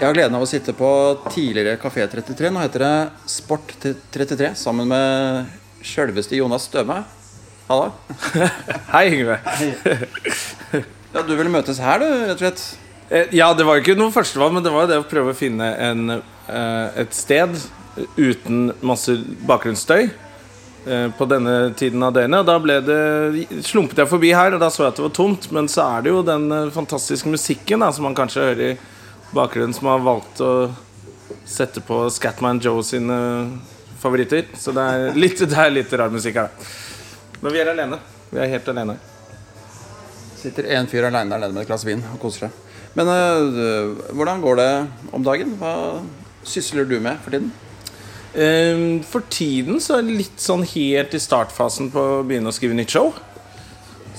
[0.00, 0.90] Jeg har gleden av å sitte på
[1.28, 2.48] tidligere Kafé 33.
[2.48, 2.92] Nå heter det
[3.28, 3.74] Sport
[4.14, 5.50] 33 sammen med
[5.84, 7.02] sjølveste Jonas Støme.
[7.68, 7.90] Halla.
[8.94, 9.36] Hei, Yngve.
[11.12, 12.62] Ja, du ville møtes her, du, rett og slett.
[13.12, 15.34] Eh, Ja, det var jo ikke noe førstevalg, men det var jo det å prøve
[15.34, 17.58] å finne en, eh, et sted
[18.16, 19.18] uten masse
[19.50, 22.40] bakgrunnsstøy eh, på denne tiden av døgnet.
[22.40, 25.12] Og da ble det, slumpet jeg forbi her, og da så jeg at det var
[25.20, 25.50] tomt.
[25.52, 28.80] Men så er det jo den fantastiske musikken da, som man kanskje hører
[29.30, 30.52] i bakgrunnen, som har valgt å
[31.46, 33.18] sette på Scatman Joe sine
[34.00, 34.48] favoritter.
[34.58, 36.70] Så det er litt, det er litt rar musikk her, da.
[37.40, 38.00] Men vi er alene.
[38.30, 38.98] Vi er helt alene.
[40.40, 42.58] Sitter en fyr aleine der nede med et glass vin og koser seg.
[42.98, 44.70] Men øh, hvordan går det
[45.14, 45.54] om dagen?
[45.60, 45.74] Hva
[46.42, 47.52] sysler du med for tiden?
[49.10, 52.76] For tiden så er det litt sånn helt i startfasen på å begynne å skrive
[52.78, 53.10] nytt show.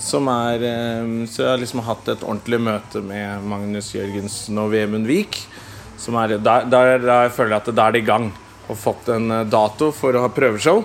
[0.02, 4.72] Som er ehm, Så jeg har liksom hatt et ordentlig møte med Magnus Jørgensen og
[4.74, 5.38] Vemund Vik.
[6.00, 8.32] Som er der, der, der føler jeg at da er det i gang.
[8.68, 10.82] Og fått en eh, dato for å ha prøveshow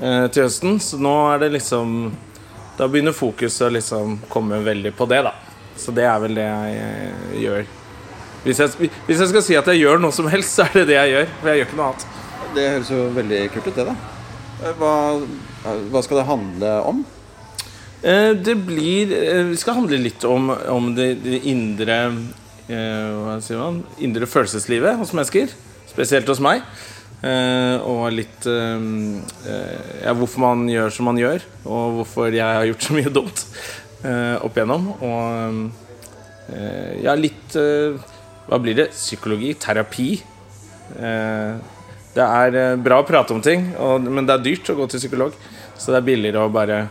[0.00, 0.80] eh, til høsten.
[0.80, 2.10] Så nå er det liksom
[2.78, 5.34] Da begynner fokuset å liksom komme veldig på det, da.
[5.76, 7.68] Så det er vel det jeg eh, gjør.
[8.40, 10.86] Hvis jeg, hvis jeg skal si at jeg gjør noe som helst, så er det
[10.94, 11.30] det jeg gjør.
[11.42, 12.08] For jeg gjør ikke noe annet.
[12.56, 13.96] Det høres jo veldig kult ut, det, da.
[14.64, 14.94] Eh, Hva,
[15.92, 17.04] hva skal det handle om?
[18.02, 23.36] Eh, Det blir eh, Vi skal handle litt om, om det, det indre eh, Hva
[23.44, 23.82] sier man?
[24.00, 25.52] Indre følelseslivet hos mennesker.
[25.90, 26.64] Spesielt hos meg.
[27.20, 32.94] Og litt Ja, hvorfor man gjør som man gjør, og hvorfor jeg har gjort så
[32.96, 33.42] mye dumt
[34.40, 34.86] opp igjennom.
[35.04, 36.48] Og
[37.04, 38.86] ja, litt Hva blir det?
[38.94, 39.52] Psykologi?
[39.60, 40.08] Terapi?
[42.16, 43.68] Det er bra å prate om ting,
[44.08, 45.36] men det er dyrt å gå til psykolog.
[45.76, 46.86] Så det er billigere å bare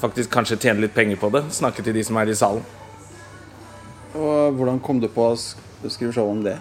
[0.00, 1.44] faktisk kanskje tjene litt penger på det.
[1.54, 2.64] Snakke til de som er i salen.
[4.14, 6.58] Og hvordan kom du på å skrive show om det?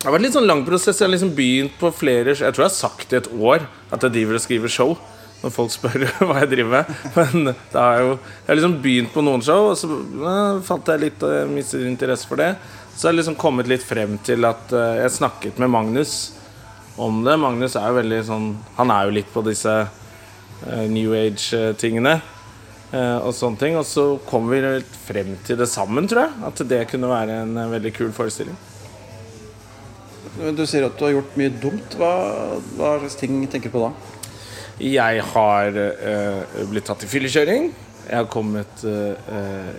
[0.00, 0.96] Det har vært litt sånn lang prosess.
[0.96, 4.04] Jeg har liksom begynt på flere Jeg tror jeg har sagt i et år at
[4.04, 4.94] jeg driver og skriver show.
[5.40, 6.92] Når folk spør hva jeg driver med.
[7.16, 10.88] Men det har jo Jeg har liksom begynt på noen show, og så eh, fant
[10.92, 12.54] jeg litt jeg mistet interesse for det.
[12.94, 16.14] Så har jeg liksom kommet litt frem til at eh, jeg snakket med Magnus
[17.00, 17.36] om det.
[17.40, 19.74] Magnus er jo veldig sånn Han er jo litt på disse
[20.90, 22.20] New Age-tingene.
[22.92, 24.60] eh, og sånne ting Og så kom vi
[25.06, 26.32] frem til det sammen, tror jeg.
[26.46, 28.56] At det kunne være en eh, veldig kul forestilling.
[30.56, 31.96] Du sier at du har gjort mye dumt.
[31.98, 32.12] Hva,
[32.78, 33.92] hva slags ting tenker du på da?
[34.80, 37.70] Jeg har øh, blitt tatt i fyllekjøring.
[38.06, 39.72] Jeg har kommet eh, eh,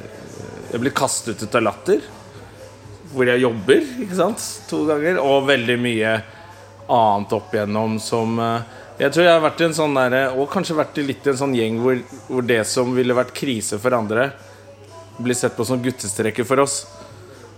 [0.72, 2.04] Jeg ble kastet ut av Latter,
[3.12, 5.18] hvor jeg jobber, ikke sant, to ganger.
[5.20, 6.14] Og veldig mye
[6.92, 10.50] annet opp igjennom som eh, Jeg tror jeg har vært i en sånn der, Og
[10.52, 13.80] kanskje vært i litt i en sånn gjeng hvor, hvor det som ville vært krise
[13.82, 14.28] for andre,
[15.22, 16.84] blir sett på som guttestreker for oss.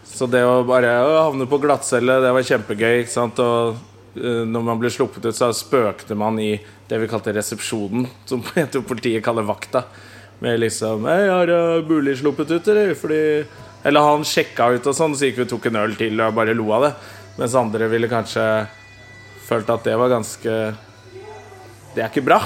[0.07, 3.01] Så det å bare å, havne på glattcelle, det var kjempegøy.
[3.01, 3.41] ikke sant?
[3.43, 3.75] Og
[4.15, 6.53] eh, når man ble sluppet ut, så spøkte man i
[6.87, 9.83] det vi kalte resepsjonen, som jeg tror politiet kaller vakta.
[10.43, 11.51] Med liksom «Hei, 'Har
[11.83, 13.45] buli mulig sluppet ut, eller?' Fordi
[13.83, 16.35] Eller han sjekka ut og sånn, så gikk vi og tok en øl til og
[16.35, 16.93] bare lo av det.
[17.35, 18.47] Mens andre ville kanskje
[19.43, 20.55] følt at det var ganske
[21.93, 22.39] Det er ikke bra.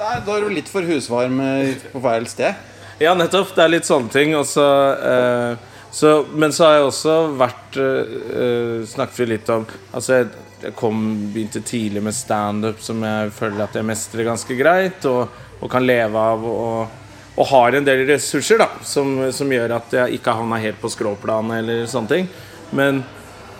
[0.00, 2.72] Nei, Da er du litt for husvarm eh, på feil sted.
[3.02, 3.54] Ja, nettopp.
[3.54, 4.34] Det er litt sånne ting.
[4.38, 4.64] Og så,
[4.94, 10.20] eh, så, men så har jeg også vært eh, eh, Snakket vi litt om Altså,
[10.20, 11.00] jeg, jeg kom,
[11.34, 15.86] begynte tidlig med standup, som jeg føler at jeg mestrer ganske greit, og, og kan
[15.86, 16.46] leve av.
[16.50, 17.00] Og,
[17.34, 20.90] og har en del ressurser da som, som gjør at jeg ikke havna helt på
[20.92, 22.28] skråplanet eller sånne ting.
[22.74, 23.02] Men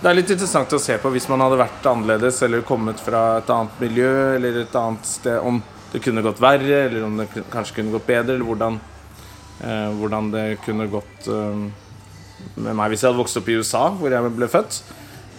[0.04, 3.38] det er litt interessant å se på hvis man hadde vært annerledes eller kommet fra
[3.38, 5.62] et annet miljø eller et annet sted, om
[5.94, 8.76] det kunne gått verre, eller om det kanskje kunne gått bedre, eller hvordan
[9.65, 11.65] eh, hvordan det kunne gått eh,
[12.60, 14.81] med meg hvis jeg hadde vokst opp i USA, hvor jeg ble født.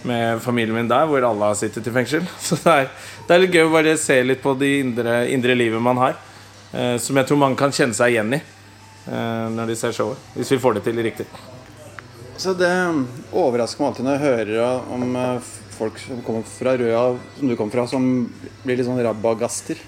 [0.06, 2.26] Med familien min der, hvor alle har sittet i fengsel.
[2.48, 2.90] Så det er,
[3.28, 6.18] det er litt gøy å bare se litt på det indre, indre livet man har.
[6.72, 10.32] eh, som jeg tror mange kan kjenne seg igjen i eh, når de ser showet.
[10.34, 11.30] Hvis vi får det til riktig.
[12.36, 12.72] Så det
[13.32, 17.04] overrasker meg alltid når jeg hører om eh, folk som kommer fra Røa,
[17.38, 18.04] som du kom fra, som
[18.64, 19.80] blir litt sånn rabagaster.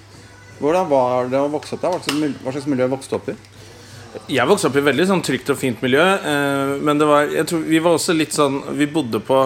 [0.58, 1.98] Hvordan var det å vokse opp der?
[2.42, 3.36] Hva slags miljø vokste du opp i?
[4.32, 6.02] Jeg vokste opp i veldig sånn trygt og fint miljø.
[6.02, 9.42] Eh, men det var, jeg tror, vi var også litt sånn Vi bodde på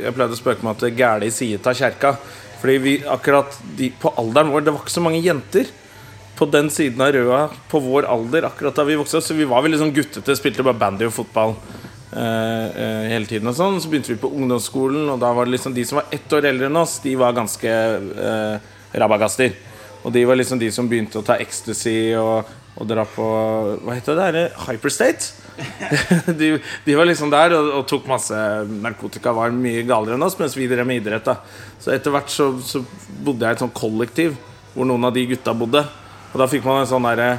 [0.00, 2.14] Jeg pleide å spøke med at det gæle i side av kjerka.
[2.62, 5.68] Fordi vi akkurat de, på alderen vår Det var ikke så mange jenter
[6.38, 9.26] på den siden av Røa på vår alder akkurat da vi vokste opp.
[9.26, 10.36] Så vi var veldig sånn guttete.
[10.38, 11.56] Spilte bare bandy og fotball
[12.10, 13.48] hele tiden.
[13.50, 16.06] og sånn Så begynte vi på ungdomsskolen, og da var det liksom de som var
[16.14, 19.52] ett år eldre enn oss, de var ganske eh, rabagaster.
[20.04, 23.26] Og de var liksom de som begynte å ta ecstasy og, og dra på
[23.82, 24.30] Hva heter det?
[24.36, 24.56] der?
[24.68, 25.34] Hyperstate.
[26.38, 26.52] de,
[26.84, 28.36] de var liksom der og, og, tok masse
[28.78, 31.26] narkotika, var mye galere enn oss, mens vi drev med idrett.
[31.26, 31.40] da
[31.82, 32.84] Så etter hvert så, så
[33.24, 34.38] bodde jeg i et sånt kollektiv
[34.74, 35.82] hvor noen av de gutta bodde.
[36.32, 37.38] Og da fikk man en sånn derre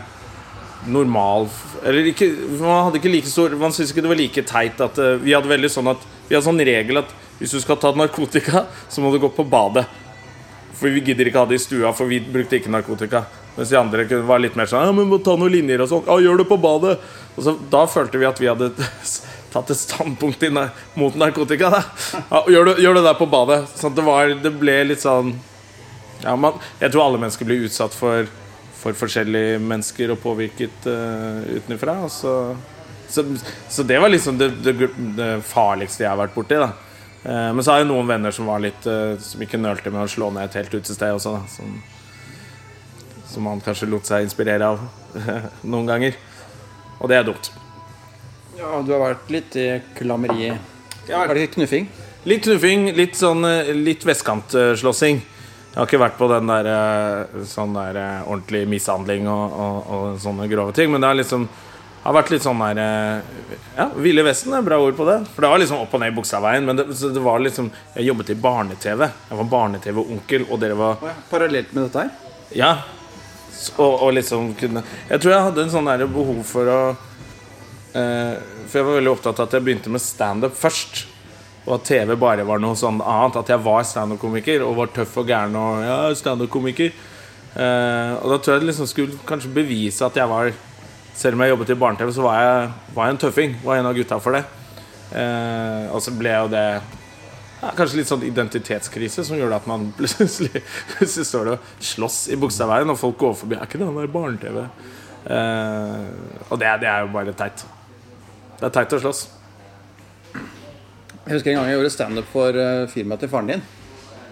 [0.88, 1.50] normal
[1.84, 2.30] Eller ikke,
[2.60, 5.34] man hadde ikke like stor Man syntes ikke det var like teit at uh, Vi
[5.36, 9.00] hadde veldig sånn at Vi hadde sånn regel at hvis du skal ta narkotika, så
[9.00, 9.86] må du gå på badet.
[10.76, 13.22] For vi gidder ikke ha det i stua, for vi brukte ikke narkotika.
[13.56, 16.04] Mens de andre var litt mer sånn Ja, men må ta noen linjer og sånn.
[16.08, 16.98] Ja, gjør det på badet.
[17.36, 18.70] Og så, Da følte vi at vi hadde
[19.54, 20.44] tatt et standpunkt
[21.00, 21.72] mot narkotika.
[21.74, 21.82] Da.
[22.30, 23.62] Ja, gjør, det, gjør, det, der på badet.
[23.80, 25.34] Sånn det, var, det ble litt sånn
[26.26, 28.28] ja, man, Jeg tror alle mennesker blir utsatt for
[28.80, 31.96] for forskjellige mennesker og påvirket uh, utenfra.
[32.10, 32.34] Så,
[33.10, 33.26] så,
[33.68, 34.76] så, det var liksom det, det,
[35.18, 36.60] det, farligste jeg har vært borti.
[36.60, 39.92] da uh, Men så har jeg noen venner som var litt uh, Som ikke nølte
[39.92, 41.36] med å slå ned et helt utested også.
[41.36, 41.80] Da, som,
[43.30, 44.86] som man kanskje lot seg inspirere av
[45.72, 46.20] noen ganger.
[47.00, 47.52] Og det er dumt.
[48.60, 50.54] Ja, du har vært litt i klammeri.
[51.10, 51.88] Er det knuffing?
[52.28, 53.46] Litt knuffing, litt sånn
[53.80, 55.22] Litt vestkantslåssing.
[55.70, 59.90] Jeg har ikke vært på den der, eh, sånn der eh, ordentlig mishandling og, og,
[59.94, 60.90] og, sånne grove ting.
[60.92, 61.46] Men det har liksom
[62.00, 65.20] har vært litt sånn der eh, Ja, Ville Vesten er bra ord på det.
[65.34, 66.66] For det var liksom opp og ned i Buksaveien.
[66.66, 69.04] Men det, det, var liksom Jeg jobbet i barne-TV.
[69.30, 72.34] Jeg var barne-TV-onkel, og dere var Parallelt med dette her?
[72.58, 72.72] Ja.
[73.76, 76.82] Og, og, liksom kunne Jeg tror jeg hadde en sånn der behov for å
[77.94, 78.36] eh,
[78.66, 81.06] For jeg var veldig opptatt av at jeg begynte med standup først
[81.70, 83.38] og at TV bare var noe sånn annet.
[83.44, 86.90] At jeg var standup-komiker og var tøff og gæren og ja, standup-komiker.
[87.54, 90.52] Eh, og da tror jeg det liksom skulle kanskje bevise at jeg var
[91.20, 93.56] Selv om jeg jobbet i barne-TV, så var jeg, var jeg, en tøffing.
[93.60, 94.40] Var en av gutta for det.
[95.20, 99.90] Eh, og så ble jo det ja, kanskje litt sånn identitetskrise som gjorde at man
[99.98, 100.62] plutselig,
[100.94, 103.58] plutselig står og slåss i Bogstadveien, og folk går forbi.
[103.58, 104.62] Er ikke det han der barne-TV?
[105.36, 106.08] Eh,
[106.48, 107.66] og det, det er jo bare teit.
[108.62, 109.26] Det er teit å slåss.
[111.30, 113.60] Jeg husker en gang jeg gjorde standup for uh, firmaet til faren din.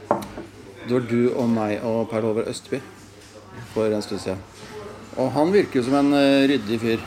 [0.10, 2.80] Det var du og meg og Per Håvard Østby
[3.76, 4.42] for en stund siden.
[5.22, 7.06] Og han virker jo som en uh, ryddig fyr.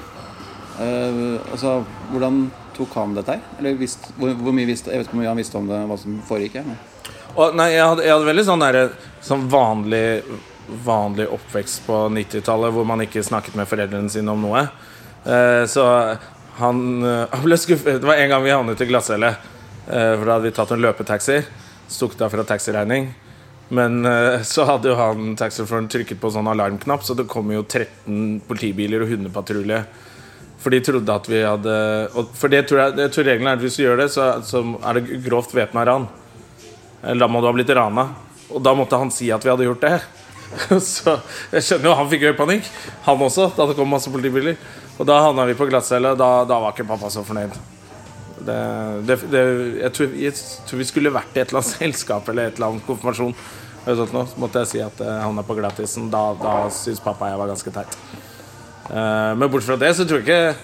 [0.78, 1.74] Uh, altså,
[2.12, 2.38] hvordan
[2.78, 3.42] tok han dette her?
[3.58, 6.00] Eller visst, hvor, hvor, visste, Jeg vet ikke hvor mye han visste om det, hva
[6.06, 6.62] som foregikk.
[6.62, 6.78] Ja.
[7.34, 8.82] Og, nei, jeg hadde, jeg hadde, veldig sånn, der,
[9.26, 10.08] sånn vanlig,
[10.86, 14.68] vanlig oppvekst på 90-tallet hvor man ikke snakket med foreldrene sine om noe.
[15.26, 15.92] Uh, så
[16.62, 17.98] han, han ble skuffet.
[17.98, 19.38] Det var en gang vi havnet i glattcelle.
[19.90, 21.40] Eh, for da hadde vi tatt en løpetaxi.
[21.90, 23.10] Stukket av fra taxiregning.
[23.74, 27.64] Men eh, så hadde jo han taxisjåføren trykket på sånn alarmknapp, så det kom jo
[27.64, 29.82] 13 politibiler og hundepatrulje.
[30.60, 31.74] For de trodde at vi hadde
[32.36, 34.60] For det tror jeg, jeg tror regelen er at hvis du gjør det, så, så
[34.84, 36.08] er det grovt væpna ran.
[37.00, 38.10] Eller da må du ha blitt rana.
[38.50, 39.94] Og da måtte han si at vi hadde gjort det.
[40.82, 41.14] Så
[41.54, 42.66] jeg skjønner jo han fikk jo panikk,
[43.06, 44.58] han også, da det kom masse politibiler.
[44.98, 46.16] Og da havna vi på glattcelle.
[46.18, 47.54] Da, da var ikke pappa så fornøyd.
[48.46, 48.58] Det,
[49.06, 49.42] det, det,
[49.82, 50.36] jeg, tror, jeg,
[50.68, 53.34] tror, vi skulle vært i et eller annet selskap eller et eller annet konfirmasjon.
[53.80, 54.06] Så
[54.38, 56.10] måtte jeg si at jeg havna på glattisen.
[56.12, 57.98] Da, da syns pappa jeg var ganske teit.
[58.90, 60.56] Uh, men bortsett fra det så tror jeg ikke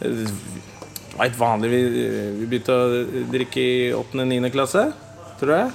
[0.00, 1.72] Det var helt vanlig.
[1.72, 1.80] Vi,
[2.40, 3.02] vi begynte å
[3.32, 4.52] drikke i 8.-9.
[4.54, 4.86] klasse,
[5.40, 5.74] tror jeg.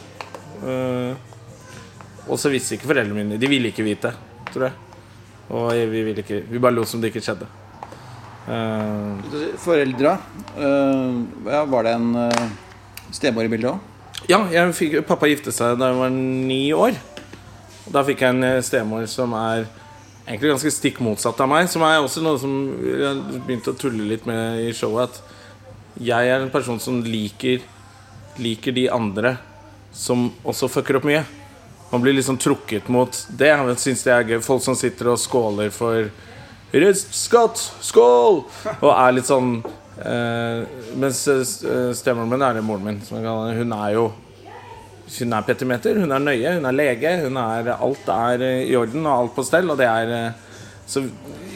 [2.30, 4.13] Og så visste ikke foreldrene mine De ville ikke vite,
[4.51, 4.75] tror jeg.
[5.51, 7.48] Og vi, ville ikke, vi bare lot som det ikke skjedde.
[8.48, 9.21] Uh,
[9.62, 10.15] Foreldra,
[10.57, 12.45] uh, ja, var det en uh,
[13.13, 13.89] stemor i bildet òg?
[14.29, 14.41] Ja,
[14.74, 16.98] fikk, pappa giftet seg da jeg var ni år.
[17.91, 19.65] Da fikk jeg en stemor som er
[20.27, 21.69] egentlig ganske stikk motsatt av meg.
[21.71, 25.17] Som er også noe som jeg begynte å tulle litt med i showet.
[25.17, 27.65] At jeg er en person som liker,
[28.41, 29.36] liker de andre
[29.91, 31.25] som også fucker opp mye.
[31.91, 33.51] Man blir liksom trukket mot det.
[33.51, 34.43] Jeg synes det er gøy.
[34.45, 36.07] Folk som sitter og skåler for
[36.71, 38.43] Røst skatt, skål!
[38.79, 39.57] Og er litt sånn
[39.99, 40.61] eh,
[40.95, 43.01] Mens stemoren stemmoren min er det moren min.
[43.11, 44.05] Hun er jo
[45.11, 47.11] Hun er petimeter, hun er nøye, hun er lege.
[47.25, 49.67] Hun er, alt er i orden og alt på stell.
[49.73, 50.47] Og det er eh,
[50.87, 51.03] Så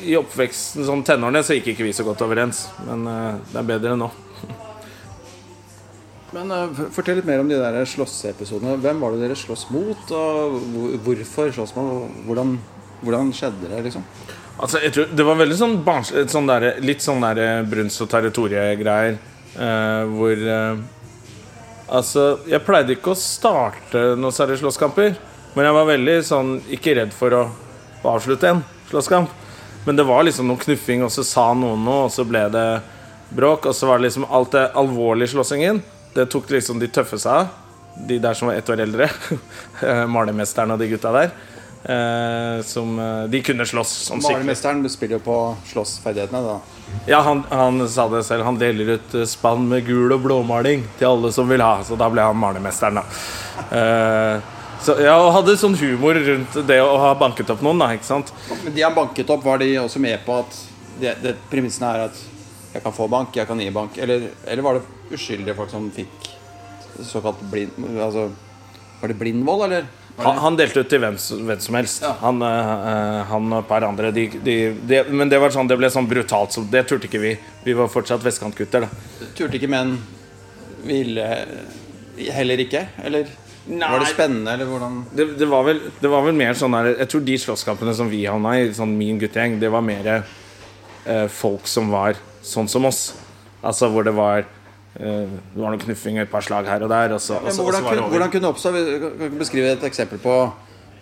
[0.05, 2.67] i oppveksten, sånn tenårene, så gikk ikke vi så godt overens.
[2.85, 4.11] Men eh, det er bedre nå.
[6.35, 8.75] Men uh, Fortell litt mer om de der slåsseepisodene.
[8.83, 10.09] Hvem var det dere slåss mot?
[10.11, 10.57] Og
[11.05, 12.09] hvorfor slåss man?
[12.27, 12.57] Hvordan,
[13.05, 13.85] hvordan skjedde det?
[13.87, 14.03] liksom?
[14.55, 16.69] Altså, jeg tror, det var veldig sånn, barns, sånn der,
[17.03, 19.17] sånn der eh, Brunst og territoriegreier.
[19.55, 20.83] Uh, hvor uh,
[21.85, 25.13] Altså, jeg pleide ikke å starte noen særlige slåsskamper.
[25.55, 27.43] Men jeg var veldig sånn ikke redd for å
[28.09, 29.29] avslutte en slåsskamp.
[29.85, 32.65] Men det var liksom noe knuffing, og så sa noen noe, og så ble det
[33.37, 33.69] bråk.
[33.69, 35.83] Og så var det liksom alt det alvorlige slåssingen.
[36.15, 37.53] Det tok liksom de tøffe seg av.
[38.09, 39.11] De der som var ett år eldre.
[40.15, 41.35] Malermesteren og de gutta der.
[41.85, 44.21] Eh, som eh, De kunne slåss som.
[44.23, 45.35] Malermesteren spiller jo på
[45.69, 46.59] slåssferdighetene, da.
[47.05, 48.43] Ja, han, han sa det selv.
[48.47, 51.83] Han deler ut eh, spann med gul og blåmaling til alle som vil ha.
[51.85, 53.05] Så da ble han malermesteren, da.
[53.77, 54.53] Eh,
[54.85, 57.91] så ja, og hadde sånn humor rundt det å ha banket opp noen, da.
[57.93, 58.31] ikke sant?
[58.63, 60.57] Men de han banket opp, var de også med på at
[61.01, 62.23] det, det premissene er at
[62.73, 63.97] jeg kan få bank, jeg kan gi bank?
[64.01, 66.31] Eller, eller var det uskyldige folk som fikk
[67.05, 67.77] såkalt blind...
[67.93, 68.27] Altså,
[68.99, 69.87] var det blindvold, eller?
[70.17, 72.03] Han, han delte ut til hvem, hvem som helst.
[72.05, 72.13] Ja.
[72.21, 74.11] Han, eh, han og et par andre.
[74.15, 74.57] De, de,
[74.87, 76.55] de, men det var sånn, det ble sånn brutalt.
[76.55, 77.33] Så det turte ikke vi.
[77.65, 78.87] Vi var fortsatt vestkantgutter.
[78.87, 79.97] da Turte ikke menn
[80.85, 81.25] ville
[82.31, 82.85] heller ikke?
[83.03, 83.27] Eller
[83.65, 86.91] var det spennende, eller hvordan det, det, var vel, det var vel mer sånn der
[86.91, 91.25] Jeg tror de slåsskampene som vi havna i, sånn min guttegjeng, det var mer eh,
[91.33, 93.07] folk som var sånn som oss.
[93.65, 94.45] Altså hvor det var
[94.95, 97.83] Det var noen knuffing, et par slag her og der, og så, og så, hvordan,
[97.83, 98.71] og så det kunne, hvordan kunne det oppstå?
[99.19, 100.35] Kan du beskrive et eksempel på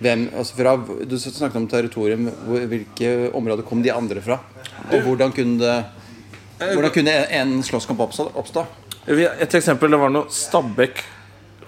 [0.04, 0.74] hvem altså fra,
[1.06, 2.30] Du snakket om territorium.
[2.48, 4.40] Hvilke områder kom de andre fra?
[4.92, 5.84] Og hvordan kunne det
[6.64, 8.66] Hvordan kunne en slåsskamp oppstå?
[9.08, 11.02] Et eksempel, det var noe Stabæk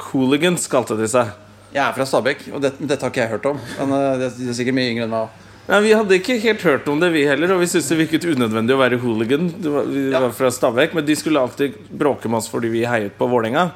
[0.09, 1.33] Hooligans, kalte de seg.
[1.75, 3.59] Jeg er fra Stabæk, og dette, dette har ikke jeg hørt om.
[3.81, 5.41] Men eh, det det er sikkert mye yngre enn meg.
[5.67, 7.55] Nei, Vi hadde ikke helt hørt om det, vi heller.
[7.55, 9.47] Og vi syntes det virket unødvendig å være hooligan.
[9.61, 10.19] Det var, vi Ja.
[10.21, 13.71] var fra Stabæk, Men de skulle alltid bråke med oss fordi vi heiet på Vålerenga.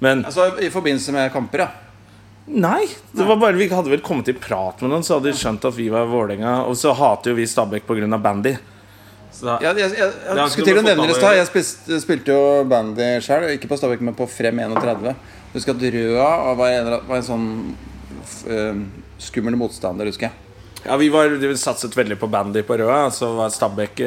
[0.00, 1.68] Men Altså i forbindelse med kamper, ja.
[2.48, 2.86] nei!
[3.14, 5.64] det var bare Vi hadde vel kommet i prat med noen, så hadde de skjønt
[5.68, 6.64] at vi var Vålerenga.
[6.66, 8.18] Og så hater jo vi Stabæk pga.
[8.18, 8.56] bandy.
[9.30, 11.36] Så da, Jeg, jeg, jeg, jeg skulle til å nevne det i stad.
[11.36, 15.14] Jeg spilte, spilte jo bandy sjøl, ikke på Stabæk, men på Frem 31.
[15.52, 17.46] Husker at Røa var en, var en sånn
[18.24, 18.74] f- eh,
[19.18, 20.32] skummel motstander, husker jeg.
[20.84, 23.10] Ja, vi, var, vi satset veldig på bandy på Røa.
[23.12, 24.00] Så var Stabæk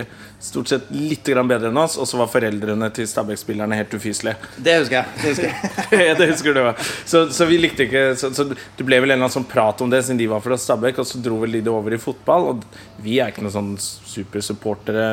[0.44, 1.98] stort sett litt bedre enn oss.
[2.02, 4.36] Og så var foreldrene til Stabæk-spillerne helt ufyselige.
[4.58, 5.06] Det husker jeg.
[5.22, 6.04] Det husker jeg.
[6.08, 6.62] Ja, det husker du.
[7.06, 9.82] Så, så vi likte ikke så, så det ble vel en eller annen sånn prat
[9.86, 12.02] om det siden de var fra Stabæk, og så dro vel de det over i
[12.02, 12.50] fotball.
[12.54, 12.66] Og
[13.06, 15.08] vi er ikke noen sånn supersupportere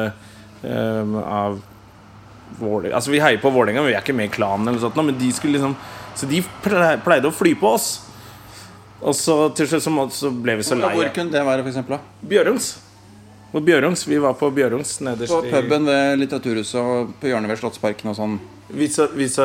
[0.64, 1.60] um, av
[2.58, 2.96] Vålerenga.
[2.96, 5.18] Altså, vi heier på Vålerenga, men vi er ikke med i klanen eller sånt, men
[5.20, 5.76] de skulle liksom
[6.18, 7.92] Så de pleide å fly på oss.
[9.00, 11.84] Og så til slutt så, må- så ble vi så Hvor kunne det være?
[11.88, 11.98] Da?
[12.22, 12.70] Bjørungs.
[13.52, 14.06] På Bjørungs.
[14.06, 18.16] Vi var på Bjørungs nederst På puben ved Litteraturhuset og på hjørnet ved Slottsparken og
[18.18, 18.36] sånn.
[18.70, 19.38] vis-à-vis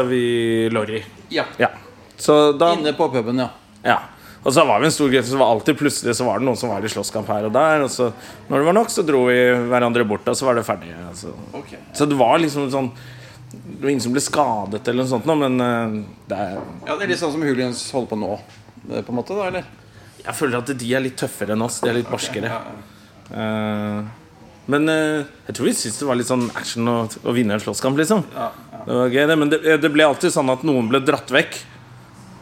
[0.72, 1.04] Lorry.
[1.32, 1.46] Ja.
[1.58, 1.70] Ja.
[2.18, 3.50] Så da Inne på puben, ja.
[3.84, 4.00] Ja.
[4.46, 6.58] Og så var vi en stor gruppe, så var alltid plutselig så var det noen
[6.60, 7.82] som var i slåsskamp her og der.
[7.82, 8.12] Og så
[8.48, 9.40] når det var nok, så dro vi
[9.72, 10.92] hverandre bort, og så var det ferdig.
[11.08, 11.34] Altså.
[11.98, 12.92] Så det var liksom sånn
[13.56, 15.98] Det var ingen som ble skadet eller noe sånt, men eh,
[16.30, 18.38] det er, Ja, Det er litt sånn som Huliens holder på nå,
[18.90, 19.66] på en måte, da, eller?
[20.26, 21.82] Jeg føler at de er litt tøffere enn oss.
[21.84, 22.52] De er litt barskere.
[23.30, 24.14] Eh,
[24.66, 27.62] men uh, jeg tror vi syntes det var litt sånn action å, å vinne en
[27.62, 28.24] slåsskamp, liksom.
[28.86, 29.38] Det var gøy, det.
[29.38, 31.60] Men det, det ble alltid sånn at noen ble dratt vekk.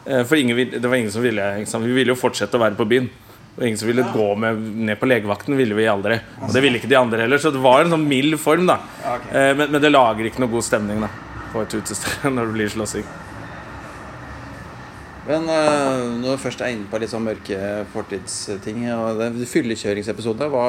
[0.08, 1.50] Uh, For ingen, det var ingen som ville?
[1.68, 3.10] Vi ville jo fortsette å være på byen.
[3.54, 5.56] Og ingen som ville gå med ned på legevakten.
[5.56, 7.38] ville vi aldri Og det ville ikke de andre heller.
[7.38, 8.66] Så det var en sånn mild form.
[8.66, 11.10] da Eh, men, men det lager ikke noe god stemning da
[11.52, 13.06] på et utested når det blir slåssing.
[15.24, 17.58] Men uh, når du først er inne på litt sånn mørke
[17.94, 20.66] fortidsting og Fyllekjøringsepisode, hva,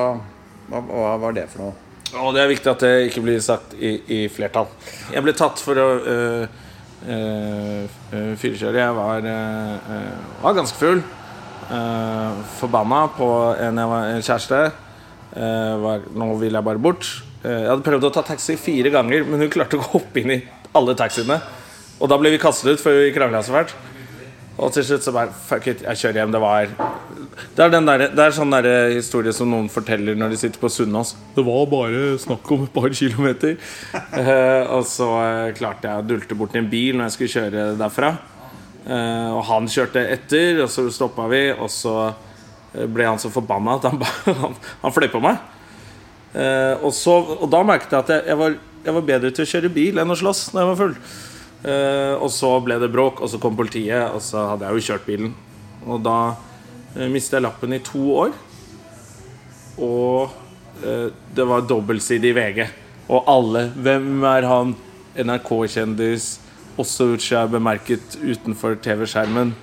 [0.71, 1.81] hva, hva var det for noe?
[2.21, 4.69] Og det er viktig at det ikke blir sagt i, i flertall.
[5.11, 6.61] Jeg ble tatt for å uh,
[7.09, 7.97] uh,
[8.39, 8.79] fyllekjøre.
[8.79, 9.27] Jeg var,
[10.45, 11.03] var ganske full.
[12.59, 13.27] Forbanna på
[13.59, 14.59] en, var, en kjæreste.
[15.35, 17.09] Var, nå vil jeg bare bort.
[17.43, 20.39] Jeg hadde prøvd å ta taxi fire ganger, men hun klarte å hoppe inn i
[20.77, 21.41] alle taxiene.
[21.99, 23.75] Og da ble vi kastet ut, for vi krangla så fælt.
[24.55, 26.35] Og til slutt så bare Fuck it, jeg kjører hjem.
[26.35, 26.69] Det var
[27.55, 30.61] Det er, den der, det er sånn der historie som noen forteller når de sitter
[30.61, 31.15] på Sunnaas.
[31.35, 33.57] Det var bare snakk om et par kilometer.
[34.15, 37.35] uh, og så eh, klarte jeg å dulte bort i en bil når jeg skulle
[37.35, 38.13] kjøre derfra.
[38.85, 43.31] Uh, og han kjørte etter, og så stoppa vi, og så eh, ble han så
[43.33, 44.03] forbanna at han,
[44.43, 45.41] han, han fløy på meg.
[46.35, 49.43] Uh, og, så, og da merket jeg at jeg, jeg, var, jeg var bedre til
[49.43, 50.99] å kjøre bil enn å slåss når jeg var full.
[51.65, 54.87] Eh, og så ble det bråk, og så kom politiet, og så hadde jeg jo
[54.89, 55.31] kjørt bilen.
[55.85, 58.35] Og da uh, mistet jeg lappen i to år.
[59.81, 60.31] Og
[60.85, 62.65] eh, det var dobbeltside i VG.
[63.11, 64.75] Og alle Hvem er han?
[65.15, 66.39] NRK-kjendis.
[66.79, 69.53] Også er bemerket utenfor TV-skjermen.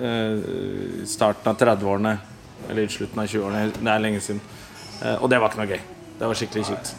[0.00, 0.38] Eh,
[1.02, 2.16] I starten av 30-årene.
[2.70, 3.72] Eller slutten av 20-årene.
[3.78, 4.42] Det er lenge siden.
[5.02, 5.82] Eh, og det var ikke noe gøy.
[6.16, 6.94] Det var skikkelig kjipt.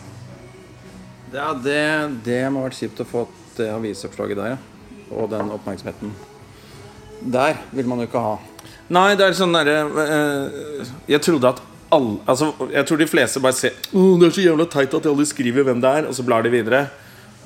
[1.33, 1.81] Ja, det,
[2.23, 3.25] det må ha vært kjipt å få
[3.59, 4.57] det avisoppslaget der.
[5.11, 6.11] Og den oppmerksomheten.
[7.33, 8.35] Der vil man jo ikke ha.
[8.93, 11.57] Nei, det er sånn derre eh, Jeg trodde at
[11.91, 15.03] alle Altså, jeg tror de fleste bare ser Å, Det er så jævla teit at
[15.03, 16.85] de aldri skriver hvem det er, og så blar de videre.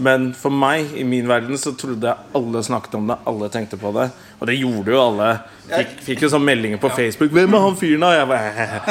[0.01, 3.17] Men for meg, i min verden, så trodde jeg alle snakket om det.
[3.29, 4.07] Alle tenkte på det.
[4.39, 5.27] Og det gjorde jo alle.
[5.69, 7.29] Fikk, fikk jo sånn meldinger på Facebook.
[7.35, 8.47] 'Hvem er han fyren, da?' Jeg bare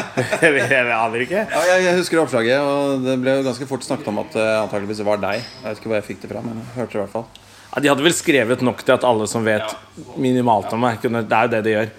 [0.70, 1.42] Jeg, aner ikke.
[1.42, 4.46] Ja, jeg, jeg husker oppslaget, og det ble jo ganske fort snakket om at det
[4.60, 5.42] antakeligvis var deg.
[5.42, 7.26] Jeg vet ikke hvor jeg fikk det fra, men jeg hørte det i hvert fall.
[7.70, 9.74] Ja, de hadde vel skrevet nok til at alle som vet
[10.18, 11.92] minimalt om meg, kunne Det er jo det de gjør.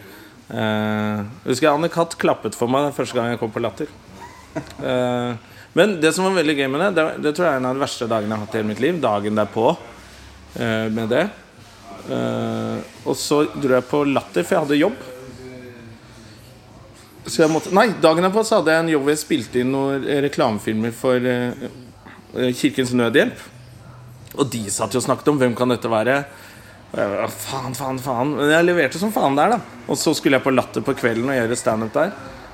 [0.52, 3.92] Eh, jeg husker Anne Katt klappet for meg første gang jeg kom på Latter.
[4.56, 7.70] Eh, men det som var veldig gøy med det, det, det tror jeg er en
[7.70, 8.98] av de verste dagene jeg har hatt i hele mitt liv.
[9.00, 11.24] Dagen derpå eh, med det.
[12.12, 15.08] Eh, og så dro jeg på Latter, for jeg hadde jobb.
[17.28, 19.72] Så jeg måtte, nei, dagen derpå så hadde jeg en jobb hvor jeg spilte inn
[19.72, 21.68] noen reklamefilmer for eh,
[22.36, 23.46] eh, Kirkens Nødhjelp.
[24.42, 26.18] Og de satt jo og snakket om hvem kan dette være.
[26.92, 29.86] Og jeg bare, faen, faen, faen Men jeg leverte som faen der, da.
[29.88, 32.12] Og så skulle jeg på Latter på kvelden og gjøre standup der.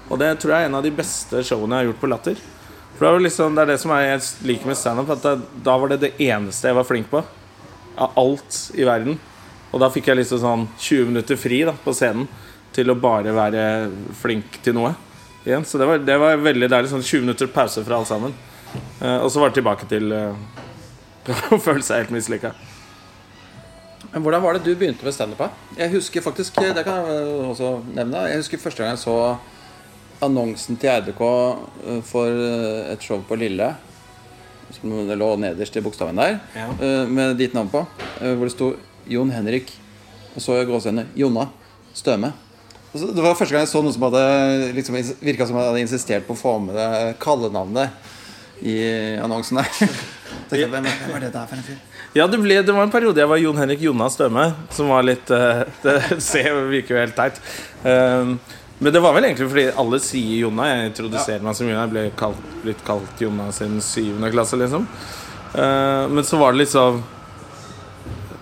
[0.07, 2.45] Og det tror jeg er en av de beste showene jeg har gjort på Latter.
[2.98, 5.25] For det, var liksom, det er det som er jeg liker med standup, at
[5.66, 7.22] da, var det det eneste jeg var flink på.
[7.98, 9.20] Av alt i verden.
[9.70, 12.25] Og da fikk jeg liksom sånn 20 minutter fri da, på scenen
[12.74, 13.66] til å bare være
[14.18, 14.96] flink til noe.
[15.46, 15.66] Igjen.
[15.66, 16.89] Så det var, det var veldig deilig.
[16.89, 18.34] Sånn 20 minutter pause fra alle sammen.
[18.98, 20.42] Uh, og så var det tilbake til eh,
[21.54, 22.51] å føle seg helt mislykka.
[24.10, 25.46] Men hvordan var det du begynte med standup?
[25.77, 29.18] Jeg husker faktisk, det kan jeg også nevne, jeg husker første gang jeg så
[30.24, 33.74] annonsen til RBK eh, for eh, et show på Lille.
[34.75, 36.67] Som lå nederst i bokstaven der, Ja.
[36.81, 37.86] eh, med ditt navn på.
[38.19, 38.74] Hvor det sto
[39.07, 39.71] Jon Henrik,
[40.36, 41.47] og så gåsehudene Jonna
[41.95, 42.33] Støme.
[42.93, 46.33] Det var første gang jeg så noen som hadde liksom, virka som hadde insistert på
[46.33, 47.93] å få med det kallenavnet
[48.65, 48.77] i
[49.21, 49.69] annonsen der.
[50.47, 51.79] Tenkte jeg, hvem, hvem er det der for en fyr?
[52.15, 55.05] Ja, det, ble, det var en periode jeg var Jon Henrik Jonna Støme, som var
[55.05, 57.41] litt uh, Det ser, virker jo helt teit.
[57.83, 58.38] Um,
[58.79, 60.67] men det var vel egentlig fordi alle sier Jonna.
[60.69, 61.86] Jeg introduserer meg som Jonna.
[61.88, 64.86] Jeg ble kalt, blitt kalt Jonna siden syvende klasse, liksom.
[65.55, 67.00] Uh, men så var det liksom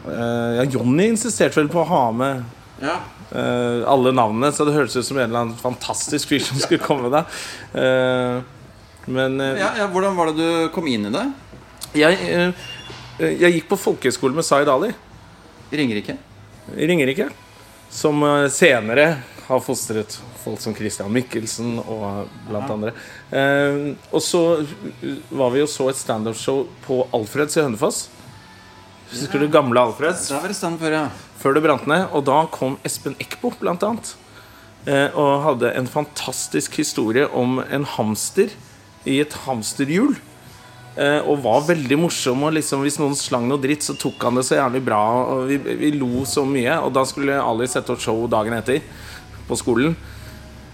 [0.10, 2.42] uh, Ja, Jonny insisterte vel på å ha med
[2.82, 2.98] Ja.
[3.30, 6.84] uh, alle navnene, så det hørtes ut som en eller annen fantastisk fyr som skulle
[6.84, 7.24] komme da.
[9.06, 11.25] Men Ja, ja, hvordan var det du kom inn i det?
[11.96, 12.51] jeg,
[13.22, 14.90] jeg gikk på folkehøyskole med Zaid Ali.
[15.72, 16.18] Ringerike?
[16.75, 17.29] Ringerike.
[17.94, 19.05] Som senere
[19.46, 22.94] har fostret folk som Christian Michelsen og blant andre.
[23.29, 24.42] Eh, og så
[25.29, 28.05] var vi og så et standup-show på Alfreds i Hønefoss.
[29.12, 30.27] Husker du gamle Alfreds?
[30.31, 31.08] Da var det stand før, ja.
[31.42, 32.08] Før det brant ned.
[32.16, 34.16] Og da kom Espen Eckbo, blant annet.
[34.86, 38.53] Eh, og hadde en fantastisk historie om en hamster
[39.05, 40.18] i et hamsterhjul.
[40.96, 42.48] Eh, og var veldig morsom.
[42.48, 45.03] Og liksom, hvis noen slang noe dritt, så tok han det så jævlig bra.
[45.36, 46.79] Og vi, vi lo så mye.
[46.81, 48.81] Og da skulle Ali sette opp show dagen etter
[49.48, 49.96] på skolen.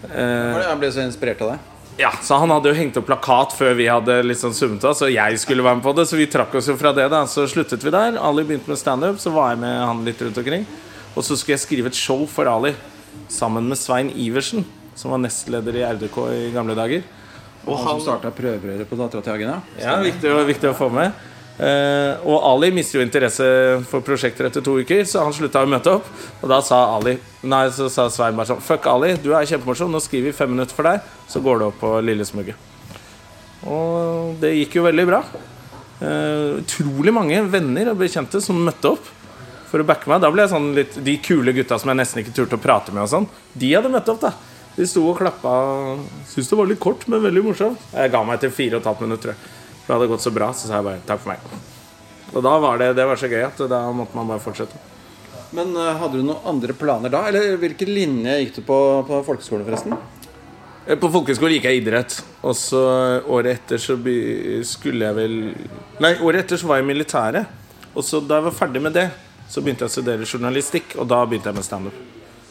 [0.09, 1.59] Eh, Jeg ble så inspirert av deg?
[2.01, 5.11] ja, Så han hadde jo hengt opp plakat før vi hadde liksom summet oss, og
[5.13, 6.07] jeg skulle være med på det.
[6.09, 7.09] Så vi trakk oss jo fra det.
[7.11, 8.17] da Så sluttet vi der.
[8.17, 10.65] Ali begynte med standup, så var jeg med han litt rundt omkring.
[11.15, 12.73] Og så skulle jeg skrive et show for Ali
[13.29, 14.63] sammen med Svein Iversen,
[14.95, 17.03] som var nestleder i RDK i gamle dager.
[17.67, 19.59] Og han som starta prøverøret på Dattera til Hagen, ja.
[19.83, 21.11] Ja, viktig, viktig å få med.
[21.61, 23.45] Eh, og Ali mistet jo interesse
[23.89, 26.07] for prosjekter etter to uker, så han slutta å møte opp.
[26.41, 29.93] Og da sa Ali Nei, så sa Svein bare sånn Fuck Ali, du er kjempemorsom,
[29.93, 32.69] nå skriver vi fem minutter for deg, så går du opp på Lillesmugget.
[33.69, 35.21] Og det gikk jo veldig bra.
[36.01, 39.09] Eh, utrolig mange venner og bekjente som møtte opp
[39.69, 40.23] for å backe meg.
[40.23, 42.93] Da ble jeg sånn litt De kule gutta som jeg nesten ikke turte å prate
[42.93, 44.33] med, og sånn, de hadde møtt opp, da.
[44.73, 45.53] De sto og klappa.
[46.31, 47.89] Syns det var litt kort, men veldig morsomt.
[47.93, 49.60] Jeg ga meg etter fire og et halvt minutt, tror jeg.
[49.91, 51.55] Det hadde gått så bra, så sa jeg bare takk for meg.
[52.31, 54.77] Og da var det, det var så gøy at da måtte man bare fortsette.
[55.51, 57.25] Men eh, hadde du noen andre planer da?
[57.27, 58.77] Eller hvilken linje gikk du på
[59.09, 59.97] på folkeskolen, forresten?
[60.85, 62.15] Eh, På folkeskolen gikk jeg idrett.
[62.39, 62.85] Og så
[63.27, 63.97] året etter så
[64.69, 65.35] skulle jeg vel
[65.99, 67.51] Nei, året etter så var jeg i militæret.
[67.91, 69.09] Og så da jeg var ferdig med det,
[69.51, 71.99] så begynte jeg å studere journalistikk, og da begynte jeg med standup.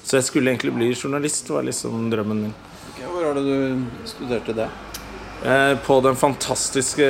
[0.05, 2.55] Så jeg skulle egentlig bli journalist, var liksom drømmen min.
[2.93, 4.69] Okay, hvor var det du studerte det?
[5.45, 7.07] Eh, På den fantastiske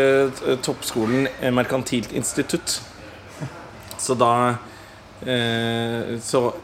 [0.46, 2.82] eh, toppskolen eh, Merkantilt institutt.
[3.98, 4.54] Så da
[6.22, 6.54] Så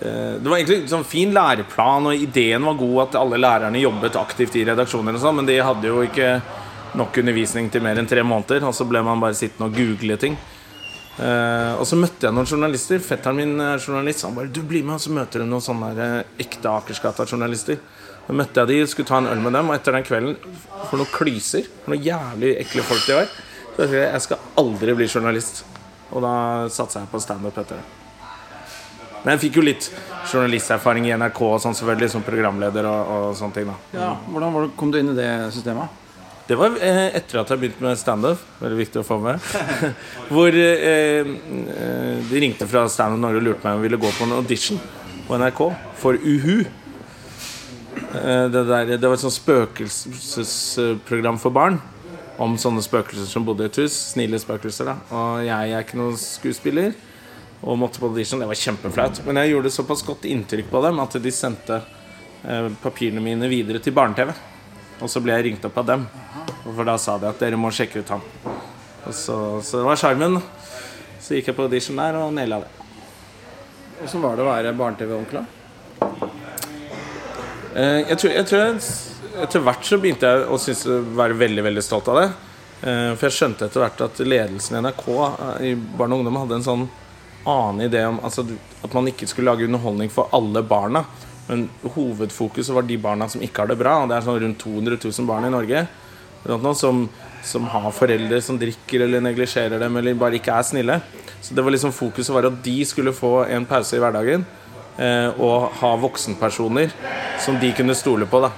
[0.00, 4.16] Det var egentlig en sånn fin læreplan, og ideen var god at alle lærerne jobbet
[4.16, 6.30] aktivt i redaksjoner, og sånn, men de hadde jo ikke
[6.98, 10.16] nok undervisning til mer enn tre måneder, og så ble man bare sittende og google
[10.18, 10.38] ting.
[11.20, 13.02] Eh, og så møtte jeg noen journalister.
[13.04, 14.24] Fetteren min er journalist.
[14.24, 17.78] Han bare 'Du blir med, og så møter du noen sånne eh, ekte Akersgata-journalister'.
[18.26, 20.36] Da møtte jeg de, skulle ta en øl med dem, og etter den kvelden
[20.88, 21.66] For noen klyser.
[21.84, 23.28] For noen jævlig ekle folk de var.
[23.76, 25.64] Så jeg sa jeg skal aldri bli journalist.
[26.12, 27.84] Og da satsa jeg på standup etter det.
[29.24, 29.90] Men jeg fikk jo litt
[30.32, 33.66] journalisterfaring i NRK og sånn selvfølgelig som programleder og, og sånne ting.
[33.70, 36.01] da Ja, Hvordan kom du inn i det systemet?
[36.46, 38.40] Det var eh, etter at jeg begynte med standup.
[38.58, 39.42] Veldig viktig å få med.
[40.32, 44.10] Hvor eh, eh, de ringte fra Standup Norge og lurte meg om jeg ville gå
[44.16, 44.80] på en audition
[45.28, 45.62] på NRK
[46.02, 46.64] for Uhu.
[48.12, 51.78] Eh, det, der, det var et sånt spøkelsesprogram for barn.
[52.42, 53.94] Om sånne spøkelser som bodde i et hus.
[54.16, 54.90] Snille spøkelser.
[54.90, 56.96] da Og jeg er ikke noen skuespiller.
[57.62, 58.42] Og måtte på audition.
[58.42, 59.22] Det var kjempeflaut.
[59.28, 63.78] Men jeg gjorde såpass godt inntrykk på dem at de sendte eh, papirene mine videre
[63.84, 64.34] til barne-TV.
[65.02, 66.06] Og så ble jeg ringt opp av dem.
[66.62, 68.22] For da sa de at dere må sjekke ut ham.
[69.10, 70.38] Så, så det var sjarmen.
[71.22, 72.70] Så gikk jeg på audition der og naila det.
[74.02, 76.30] Åssen var det å være barne-TV-onkel, da?
[77.72, 78.80] Eh, jeg tror, jeg tror
[79.42, 80.82] Etter hvert så begynte jeg å synes,
[81.16, 82.26] være veldig veldig stolt av det.
[82.82, 86.36] Eh, for jeg skjønte etter hvert at ledelsen i NRK eh, i Barn og Ungdom
[86.42, 86.82] hadde en sånn
[87.48, 88.44] annen idé om altså,
[88.84, 91.04] at man ikke skulle lage underholdning for alle barna.
[91.48, 93.96] Men hovedfokuset var de barna som ikke har det bra.
[94.02, 95.86] Og det er sånn rundt 200 000 barn i Norge
[96.74, 97.08] som,
[97.42, 101.00] som, har foreldre som drikker eller neglisjerer dem eller bare ikke er snille.
[101.42, 104.44] Så det var liksom fokuset var at de skulle få en pause i hverdagen.
[104.98, 106.92] Eh, og ha voksenpersoner
[107.40, 108.40] som de kunne stole på.
[108.40, 108.50] da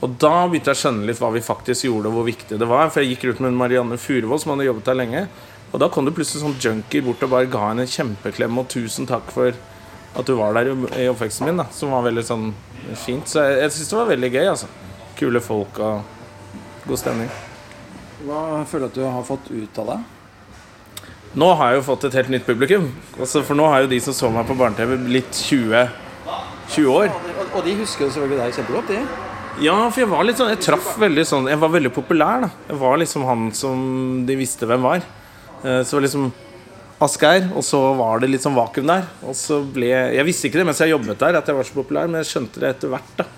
[0.00, 2.68] Og da begynte jeg å skjønne litt hva vi faktisk gjorde, og hvor viktig det
[2.68, 2.88] var.
[2.90, 5.26] For jeg gikk rundt med Marianne Furevold som hadde jobbet der lenge.
[5.72, 8.70] Og da kom det plutselig sånn junkie bort og bare ga henne en kjempeklem og
[8.72, 12.54] 'tusen takk for at du var der i oppveksten min', da som var veldig sånn
[12.96, 13.28] fint.
[13.28, 14.46] Så jeg, jeg syns det var veldig gøy.
[14.48, 14.66] altså
[15.18, 16.17] Kule folk og
[16.88, 17.28] god stemning.
[18.24, 19.98] Hva føler du at du har fått ut av det?
[21.38, 22.88] Nå har jeg jo fått et helt nytt publikum.
[23.18, 25.90] Altså, for nå har jo de som så meg på barne-TV, blitt 20,
[26.72, 27.12] 20 år.
[27.52, 29.26] Og, de husker jo selvfølgelig deg kjempegodt, de.
[29.62, 32.48] Ja, for jeg var litt sånn Jeg traff veldig sånn Jeg var veldig populær, da.
[32.68, 33.80] Jeg var liksom han som
[34.28, 35.02] de visste hvem var.
[35.64, 36.28] Eh, så var liksom
[37.02, 39.04] Asgeir, og så var det litt sånn vakuum der.
[39.26, 41.76] Og så ble Jeg visste ikke det mens jeg jobbet der, at jeg var så
[41.76, 43.12] populær, men jeg skjønte det etter hvert.
[43.20, 43.28] da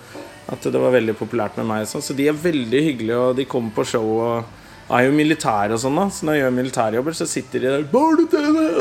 [0.51, 1.85] At det var veldig populært med meg.
[1.87, 4.09] Så de er veldig hyggelige, og de kommer på show.
[4.19, 4.57] og
[4.91, 7.85] er jo militære og sånn, da så når jeg gjør militærjobber, så sitter de der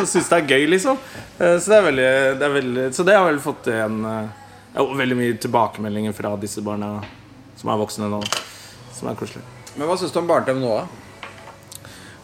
[0.00, 0.98] og syns det er gøy, liksom.
[1.38, 2.08] Eh, så det er veldig,
[2.40, 6.64] det er veldig Så det har vel fått en ja, Veldig mye tilbakemeldinger fra disse
[6.66, 6.96] barna
[7.60, 8.20] som er voksne nå.
[8.96, 9.42] Som er koselig.
[9.76, 11.09] Men hva syns du om barne-TV nå, da?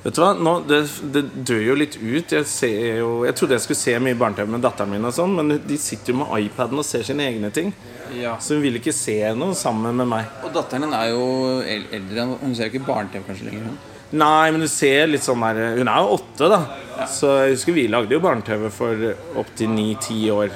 [0.07, 0.77] Vet du hva, nå, det,
[1.11, 2.31] det, dør jo litt ut.
[2.31, 5.33] Jeg, ser jo, jeg trodde jeg skulle se mye barne-TV med datteren min, og sånn
[5.35, 7.73] men de sitter jo med iPaden og ser sine egne ting.
[8.14, 8.37] Ja.
[8.38, 10.29] Så hun vil ikke se noe sammen med meg.
[10.47, 11.25] Og datteren er jo
[11.66, 12.27] eldre.
[12.38, 13.64] Hun ser jo ikke barne-TV kanskje lenger?
[13.66, 13.81] Hun.
[14.23, 16.61] Nei, men du ser litt sånn der Hun er jo åtte, da.
[16.92, 17.09] Ja.
[17.11, 19.09] Så jeg husker vi lagde jo barne-TV for
[19.42, 20.55] opptil ni-ti år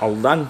[0.00, 0.46] alderen.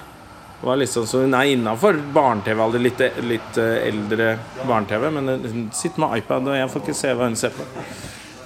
[0.62, 2.86] Liksom, så hun er innafor barne-TV-alder.
[2.86, 4.30] Litt, litt eldre
[4.62, 5.10] barne-TV.
[5.18, 7.66] Men hun sitter med iPad, og jeg får ikke se hva hun ser på.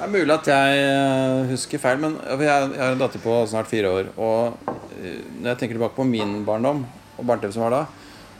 [0.04, 3.70] Det er mulig at jeg eh, husker feil, men jeg har en datter på snart
[3.70, 4.10] fire år.
[4.20, 6.82] Og eh, når jeg tenker tilbake på min barndom
[7.16, 7.78] og barne-TV som var da,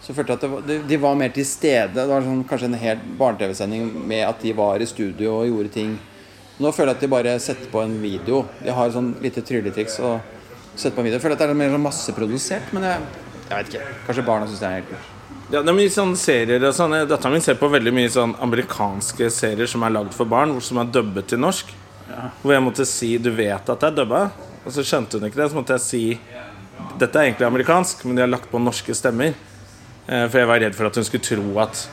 [0.04, 1.94] så følte jeg at var, de, var mer til stede.
[1.96, 5.72] Det var sånn, kanskje en hel barne-TV-sending med at de var i studio og gjorde
[5.78, 5.96] ting.
[6.60, 8.44] Nå føler jeg at de bare setter på en video.
[8.60, 10.20] De har sånn lite trylletriks og
[10.74, 11.16] setter på en video.
[11.16, 13.98] Jeg føler at det er mer sånn masseprodusert, men jeg, jeg vet ikke.
[14.10, 15.13] Kanskje barna syns det er helt kult.
[15.52, 16.94] Ja, det er mye sånne serier og sånn.
[17.08, 20.80] Dattera mi ser på veldig mye sånn amerikanske serier som er lagd for barn, som
[20.80, 21.72] er dubbet til norsk.
[22.08, 22.30] Ja.
[22.40, 24.30] Hvor jeg måtte si 'du vet at det er dubba',
[24.64, 25.50] og så skjønte hun ikke det.
[25.50, 26.20] Så måtte jeg si
[26.98, 29.34] 'dette er egentlig amerikansk, men de har lagt på norske stemmer'.
[30.06, 31.88] Eh, for jeg var redd for at hun skulle tro at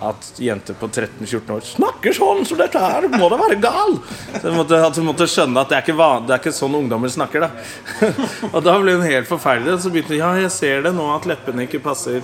[0.00, 3.08] at jenter på 13-14 år snakker sånn som dette her!
[3.18, 3.96] Må da være gal!
[4.40, 6.76] Så måtte, at hun måtte skjønne at det er ikke, van, det er ikke sånn
[6.78, 7.40] ungdommer snakker.
[7.40, 8.10] da
[8.54, 9.80] Og da ble hun helt forferdelig.
[9.82, 12.22] Så begynte hun ja, jeg ser det nå at leppene ikke passer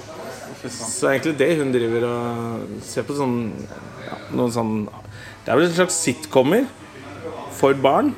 [0.72, 3.38] så egentlig det hun driver og ser på sånn
[4.04, 4.72] ja, Noen sånn
[5.44, 6.64] Det er vel en slags sitcomer
[7.54, 8.14] for barn.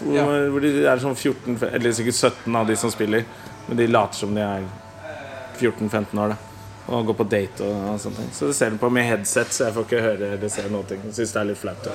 [0.00, 0.26] Hvor, ja.
[0.52, 3.26] hvor det er sånn 14 Eller sikkert 17 av de som spiller.
[3.66, 4.64] Men de later som de er
[5.58, 6.32] 14-15 år.
[6.32, 6.38] Da.
[6.90, 8.32] Og går på date og, og sånne ting.
[8.34, 11.02] Så det ser hun på med headset, så jeg får ikke høre eller se noe.
[11.10, 11.92] Syns det er litt flaut.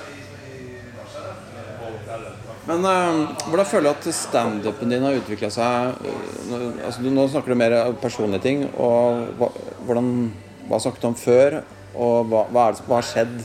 [2.66, 6.00] Men øh, hvordan føler du at standupen din har utvikla seg?
[6.86, 8.64] Altså, du, nå snakker du mer om personlige ting.
[8.82, 9.52] Og hva,
[9.86, 10.08] hvordan,
[10.70, 11.60] hva snakket du om før?
[11.94, 13.36] Og hva, hva, det, hva, har skjedd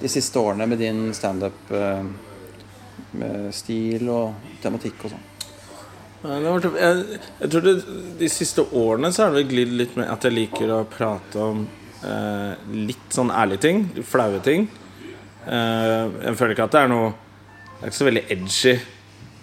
[0.00, 5.30] de siste årene med din standup-stil øh, stil og tematikk og sånn?
[6.24, 7.72] Jeg, jeg, tror det,
[8.18, 11.66] De siste årene så har det glidd litt med at jeg liker å prate om
[12.02, 12.52] øh,
[12.88, 13.84] litt sånn ærlige ting.
[14.08, 14.66] Flaue ting.
[15.44, 17.12] Eh, jeg føler ikke at det er noe
[17.74, 18.74] det er ikke så veldig edgy.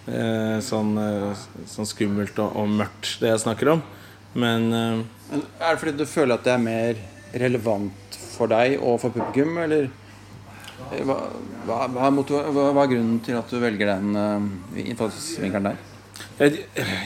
[0.10, 3.84] Eh, sånn, eh, sånn, skummelt og, og, mørkt, det jeg snakker om.
[4.34, 6.96] Men, eh, Men Er det fordi du føler at det er mer
[7.38, 9.92] relevant for deg og for publikum, eller?
[10.92, 11.16] Hva,
[11.68, 14.18] hva, hva, hva er grunnen til at du velger den
[14.82, 15.78] innfallsvinkelen der?
[16.42, 16.64] Jeg,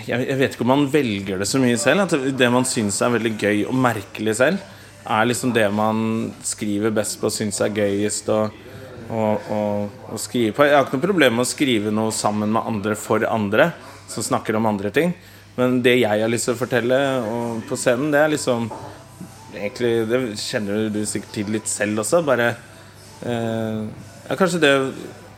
[0.08, 2.06] jeg, vet ikke om man velger det så mye selv.
[2.08, 4.64] At det man syns er veldig gøy og merkelig selv,
[5.06, 8.48] er liksom det man skriver best på, syns er gøyest å,
[9.10, 9.62] å, å,
[10.14, 10.66] å skrive på.
[10.66, 13.70] Jeg har ikke noe problem med å skrive noe sammen med andre for andre,
[14.12, 15.14] som snakker om andre ting.
[15.56, 18.70] Men det jeg har lyst til å fortelle og på scenen, det er liksom
[19.56, 22.20] Egentlig, Det kjenner du sikkert til litt selv også.
[22.28, 22.50] Bare
[23.24, 23.86] eh,
[24.28, 24.72] ja, Kanskje det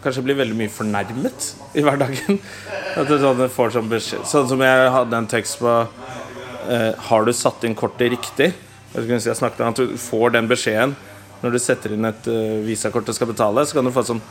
[0.01, 2.39] Kanskje blir veldig mye fornærmet i hverdagen.
[2.97, 7.27] At det sånn, får sånn beskjed Sånn som jeg hadde en tekst på eh, Har
[7.27, 8.51] du satt inn kortet riktig?
[8.95, 10.95] Jeg, si, jeg snakket om at du får den beskjeden
[11.43, 13.65] når du setter inn et uh, visakort og skal betale.
[13.67, 14.21] Så kan du få sånn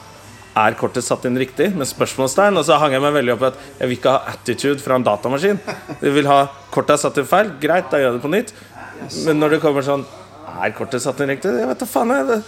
[0.57, 1.69] er kortet satt inn riktig?
[1.77, 2.57] Med spørsmålstegn.
[2.57, 4.97] Og så hang jeg meg veldig opp i at jeg vil ikke ha attitude fra
[4.97, 5.61] en datamaskin.
[6.01, 6.39] Jeg vil ha
[6.73, 7.53] kortet er satt inn feil.
[7.61, 8.55] Greit, da gjør jeg det på nytt.
[9.27, 10.07] Men når det kommer sånn
[10.57, 11.53] Er kortet satt inn riktig?
[11.53, 12.15] Jeg vet da faen.
[12.17, 12.41] Jeg,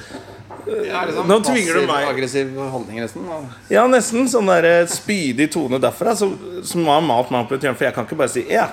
[0.89, 2.09] Ja, liksom Nå tvinger du meg.
[2.09, 3.29] Aggressiv holdning, nesten.
[3.73, 6.17] ja, nesten sånn der eh, spydig tone derfra.
[6.17, 6.31] Så,
[6.65, 7.79] som har malt meg opp i et hjørne.
[7.79, 8.71] For jeg kan ikke bare si ja.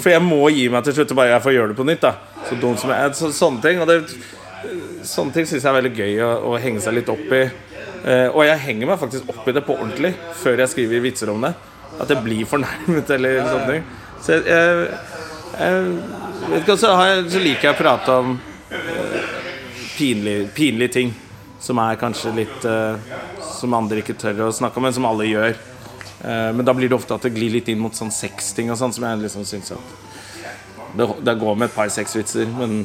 [0.00, 2.06] For jeg må gi meg til slutt bare jeg får gjøre det på nytt.
[2.06, 3.16] da Så dum som jeg er.
[3.18, 3.82] Så, sånne ting.
[3.82, 3.98] Og det,
[5.06, 7.42] sånne ting syns jeg er veldig gøy å, å henge seg litt opp i.
[8.00, 11.32] Eh, og jeg henger meg faktisk opp i det på ordentlig før jeg skriver vitser
[11.32, 11.52] om det.
[12.00, 13.88] At jeg blir fornærmet eller sånne ting.
[14.20, 14.86] Så jeg, jeg,
[15.60, 18.36] jeg vet ikke, så, jeg, så liker jeg å prate om
[18.76, 19.34] eh,
[19.96, 21.12] pinlige, pinlige ting.
[21.60, 25.28] Som er kanskje litt eh, Som andre ikke tør å snakke om, men som alle
[25.28, 25.58] gjør.
[26.20, 28.80] Eh, men da blir det ofte at det glir litt inn mot sånn sexting og
[28.80, 29.98] sånn, som jeg liksom syns at
[30.96, 32.82] det, det går med et par sexvitser, men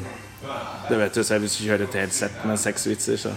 [0.88, 3.34] det vet du selv hvis du kjører et helt sett med sexvitser, så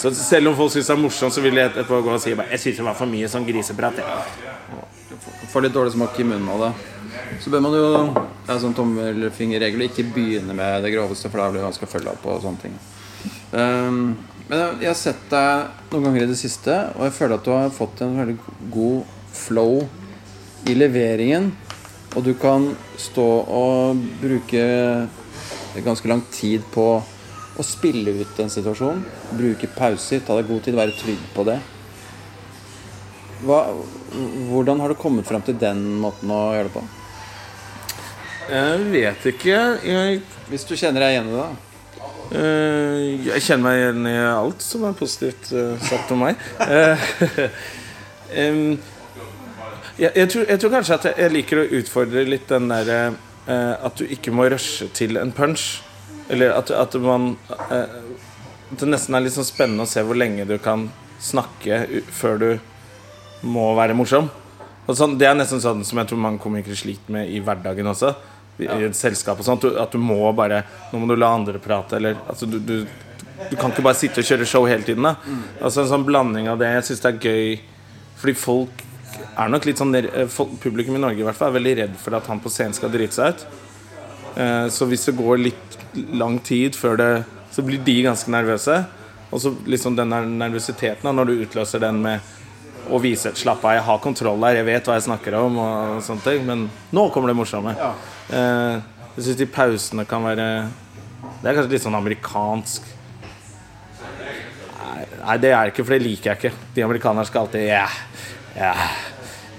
[0.00, 2.32] så selv om folk syns det er morsomt, så vil jeg etterpå gå og si
[2.32, 3.98] bare, Jeg syns det var for mye sånn griseprat.
[4.00, 5.48] jeg».
[5.52, 6.70] Får litt dårlig smak i munnen av det.
[7.42, 11.50] Så bør man jo Det er sånn tommelfingerregel ikke begynne med det groveste, for da
[11.50, 12.78] blir det vanskelig å følge opp og sånne ting.
[13.52, 14.16] Um,
[14.48, 17.52] men jeg har sett deg noen ganger i det siste, og jeg føler at du
[17.54, 18.38] har fått en veldig
[18.74, 19.04] god
[19.36, 19.84] flow
[20.66, 21.52] i leveringen.
[22.16, 24.64] Og du kan stå og bruke
[25.78, 26.86] ganske lang tid på
[27.60, 29.02] å spille ut en situasjon.
[29.36, 31.58] Bruke pauser, ta deg god tid, være trygg på det.
[33.44, 33.60] Hva,
[34.50, 36.84] hvordan har du kommet frem til den måten å gjøre det på?
[38.50, 39.58] Jeg vet ikke.
[39.86, 42.10] Jeg, Hvis du kjenner deg igjen i det, da.
[42.40, 46.40] eh, jeg kjenner meg igjen i alt som er positivt eh, sagt om meg.
[46.66, 47.08] Eh,
[50.00, 53.00] jeg, jeg, tror, jeg tror kanskje at jeg liker å utfordre litt den derre
[53.46, 55.82] eh, at du ikke må rushe til en punch.
[56.30, 57.32] Eller at, at man
[57.70, 57.96] eh,
[58.70, 60.88] At det nesten er litt sånn spennende å se hvor lenge du kan
[61.20, 62.50] snakke før du
[63.42, 64.28] må være morsom.
[64.90, 68.12] Sånn, det er nesten sånn som jeg tror mange komikere sliter med i hverdagen også.
[68.60, 69.64] I, i et selskap og sånt.
[69.64, 72.84] Du, at du må bare Nå må du la andre prate, eller altså, du, du,
[73.50, 75.06] du kan ikke bare sitte og kjøre show hele tiden.
[75.06, 75.16] Da.
[75.62, 76.70] Altså En sånn blanding av det.
[76.76, 77.60] Jeg syns det er gøy
[78.20, 78.82] fordi folk
[79.38, 81.96] er nok litt sånn eh, folk, Publikum i Norge i hvert fall er veldig redd
[82.00, 83.46] for at han på scenen skal drite seg ut.
[84.36, 85.78] Eh, Så hvis det går litt
[86.14, 88.76] lang tid før det Så blir de ganske nervøse.
[89.32, 92.20] Og så liksom den nervøsiteten når du utløser den med
[92.90, 95.58] å vise et slapp av, jeg har kontroll her, jeg vet hva jeg snakker om,
[95.62, 96.46] og sånne ting.
[96.46, 96.64] Men
[96.96, 97.74] nå kommer det morsomme.
[98.30, 98.80] Eh,
[99.16, 100.46] Jeg syns de pausene kan være
[101.42, 102.82] Det er kanskje litt sånn amerikansk
[105.20, 106.52] Nei, det er ikke, for det liker jeg ikke.
[106.74, 107.84] De amerikanerne skal alltid ja,
[108.60, 108.74] ja,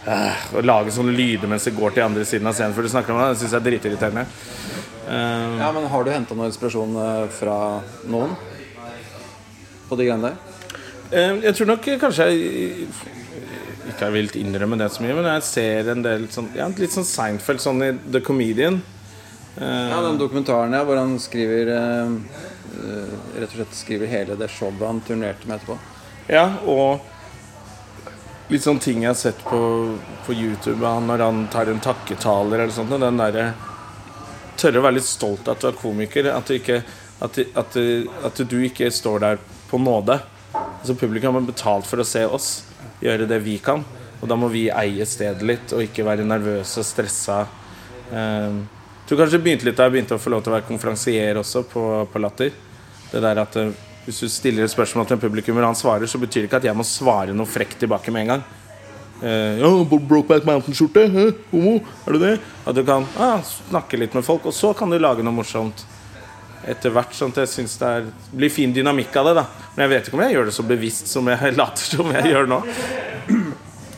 [0.05, 2.91] Å Og lage sånne lyder mens det går til andre siden av scenen før du
[2.93, 3.27] snakker om det.
[3.33, 4.23] Det syns jeg er dritirriterende.
[5.07, 7.57] Uh, Ja, men Har du henta noe inspirasjon eh, fra
[8.09, 8.33] noen
[9.89, 10.37] på de greiene der?
[11.11, 12.87] Uh, Jeg tror nok kanskje jeg
[13.91, 16.93] ikke har villet innrømme det så mye, men jeg ser en del sånn Ja, litt
[16.95, 18.79] sånn Seinfeld, sånn i The Comedian.
[19.57, 22.13] Uh, Ja, Den dokumentaren ja, hvor han skriver eh,
[23.35, 25.75] Rett og slett skriver hele det showet han turnerte med etterpå.
[26.31, 27.01] Ja, og
[28.51, 29.59] litt sånn ting jeg har sett på,
[30.25, 32.91] på YouTube når han tar en takketaler eller sånt.
[32.99, 33.51] Den derre
[34.61, 36.27] Tørre å være litt stolt av at du er komiker.
[36.35, 36.81] At du ikke,
[37.23, 37.77] at, at,
[38.27, 39.39] at du ikke står der
[39.71, 40.19] på nåde.
[40.53, 42.49] Altså Publikum har betalt for å se oss
[43.01, 43.81] gjøre det vi kan.
[44.21, 47.39] Og da må vi eie stedet litt og ikke være nervøse og stressa.
[48.11, 48.59] Eh,
[49.07, 51.39] tror kanskje det begynte litt da jeg begynte å få lov til å være konferansier
[51.41, 52.53] også på, på Latter.
[53.11, 53.73] Det der at eh,
[54.05, 56.61] Hvis du stiller et spørsmål til en publikummer, og han svarer, så betyr det ikke
[56.63, 58.45] at jeg må svare noe frekt tilbake med en gang.
[59.21, 61.05] Uh, ja, Brokeback Mountain-skjorte?
[61.51, 61.75] Homo?
[62.07, 62.31] Er du det?
[62.65, 65.85] At du kan ah, snakke litt med folk, og så kan du lage noe morsomt
[66.65, 67.13] etter hvert.
[67.13, 69.35] Sånn at jeg synes det er, blir fin dynamikk av det.
[69.41, 72.13] da Men jeg vet ikke om jeg gjør det så bevisst som jeg later som
[72.17, 72.61] jeg gjør nå.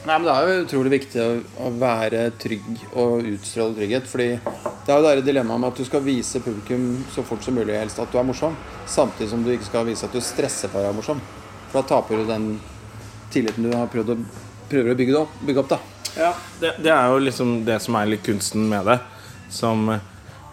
[0.03, 1.29] Nei, men Det er jo utrolig viktig å,
[1.63, 2.65] å være trygg
[2.99, 4.09] og utstråle trygghet.
[4.11, 7.55] Fordi det er jo det dilemmaet med at du skal vise publikum så fort som
[7.55, 8.57] mulig helst at du er morsom,
[8.89, 11.23] samtidig som du ikke skal vise at du stresser for å være morsom.
[11.71, 12.49] For da taper du den
[13.33, 14.17] tilliten du har prøvd å,
[14.71, 15.37] prøver å bygge opp.
[15.47, 15.79] Bygge opp da.
[16.59, 18.99] Det, det er jo liksom det som er litt kunsten med det.
[19.53, 19.87] Som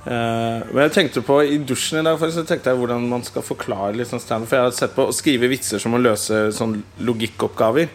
[0.01, 3.25] Eh, men jeg tenkte på i dusjen i dag faktisk, så tenkte jeg hvordan man
[3.27, 4.49] skal forklare liksom standup.
[4.49, 7.91] For jeg har sett på å skrive vitser som å løse sånn logikkoppgaver.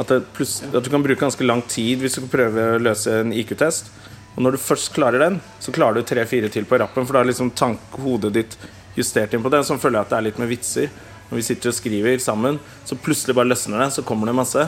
[0.00, 3.32] At, pluss- at du kan bruke ganske lang tid hvis du prøver å løse en
[3.36, 3.90] IQ-test.
[4.36, 7.04] Og når du først klarer den, så klarer du tre-fire til på rappen.
[7.04, 8.56] For da er liksom tank, hodet ditt
[8.96, 9.60] justert inn på det.
[9.68, 10.88] Sånn føler jeg at det er litt med vitser.
[11.28, 13.90] Når vi sitter og skriver sammen, så plutselig bare løsner det.
[13.98, 14.64] Så kommer det masse.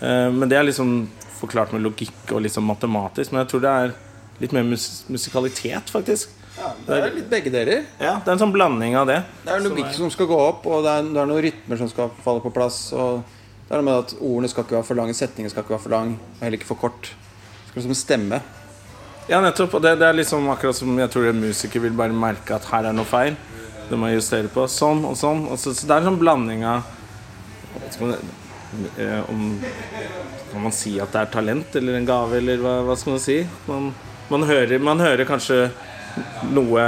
[0.00, 1.06] Eh, men det er liksom
[1.38, 3.32] forklart med logikk og liksom matematisk.
[3.32, 3.94] Men jeg tror det er
[4.42, 6.34] litt mer mus musikalitet, faktisk.
[6.58, 7.84] Det er litt begge deler.
[8.02, 9.22] Ja, Det er en sånn blanding av det.
[9.46, 11.88] Det er logikk som skal gå opp, og det er, det er noen rytmer som
[11.92, 12.80] skal falle på plass.
[12.98, 13.22] Og
[13.68, 15.84] det er noe med at ordene skal ikke være for lange, setningen skal ikke være
[15.84, 17.10] for lang, og heller ikke for kort.
[17.12, 18.38] Det skal liksom stemme.
[19.28, 19.74] Ja, nettopp.
[19.76, 22.64] Og det, det er liksom akkurat som jeg tror en musiker vil bare merke at
[22.70, 23.36] her er noe feil.
[23.90, 24.64] Det må jeg justere på.
[24.72, 25.42] Sånn og sånn.
[25.52, 26.94] Og så, så det er en sånn blanding av
[28.00, 28.14] om,
[28.96, 29.42] eh, om
[30.48, 33.20] Kan man si at det er talent eller en gave, eller hva, hva skal man
[33.20, 33.36] si?
[33.68, 33.90] Man,
[34.32, 35.66] man, hører, man hører kanskje
[36.56, 36.86] noe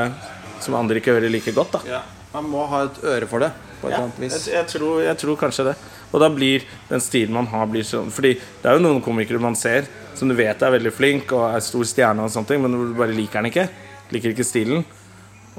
[0.64, 2.00] som andre ikke hører like godt, da.
[2.34, 4.36] Man må ha et øre for det, på et eller annet vis.
[4.46, 5.74] Jeg, jeg, tror, jeg tror kanskje det.
[6.10, 9.38] Og da blir den stilen man har, blir sånn Fordi det er jo noen komikere
[9.42, 9.86] man ser
[10.18, 12.96] som du vet er veldig flink og er stor stjerne, og sånne ting men du
[12.98, 13.68] bare liker den ikke.
[14.12, 14.82] Liker ikke stilen.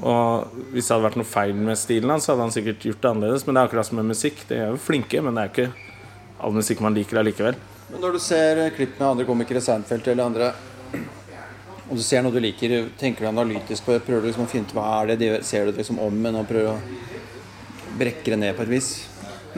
[0.02, 3.02] Og hvis det hadde vært noe feil med stilen hans, så hadde han sikkert gjort
[3.02, 3.46] det annerledes.
[3.46, 4.44] Men det er akkurat som med musikk.
[4.48, 5.90] De er jo flinke, men det er jo ikke
[6.42, 7.58] all musikk man liker allikevel.
[7.92, 10.52] Men når du ser klipp med andre komikere, Seinfeld eller andre,
[11.92, 14.00] og du ser noe du liker, tenker du analytisk på det?
[14.06, 15.26] Prøver du liksom å finne ut hva er det de?
[15.44, 18.88] Ser du det liksom om en og prøver å brekke det ned på et vis?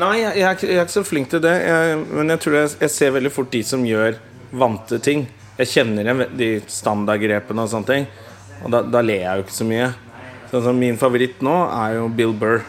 [0.02, 1.52] Nei, jeg, jeg, er ikke, så flink til det.
[1.62, 4.18] Jeg, men jeg tror jeg, jeg ser veldig fort de som gjør
[4.50, 5.28] vante ting.
[5.60, 8.08] Jeg kjenner igjen de standardgrepene og sånne ting.
[8.64, 9.86] Og da, da ler jeg jo ikke så mye.
[10.50, 12.66] Sånn som Min favoritt nå er jo Bill Burr.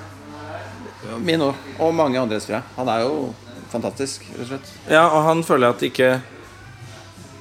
[1.25, 1.65] Min òg.
[1.82, 2.69] Og mange andres, tror jeg.
[2.78, 3.17] Han er jo
[3.73, 4.71] fantastisk, rett og slett.
[4.93, 6.10] Ja, og han føler jeg at ikke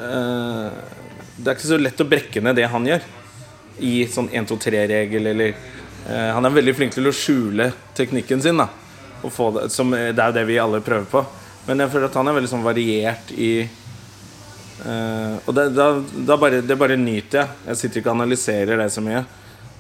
[0.00, 0.82] eh,
[1.36, 3.06] Det er ikke så lett å brekke ned det han gjør.
[3.82, 8.60] I sånn 1-2-3-regel eller eh, Han er veldig flink til å skjule teknikken sin.
[8.60, 8.68] da
[9.24, 11.24] det, som, Det er jo det vi alle prøver på.
[11.66, 15.88] Men jeg føler at han er veldig sånn variert i eh, Og det, da,
[16.28, 17.48] da bare, det bare nyter jeg.
[17.70, 19.24] Jeg sitter ikke og analyserer det så mye.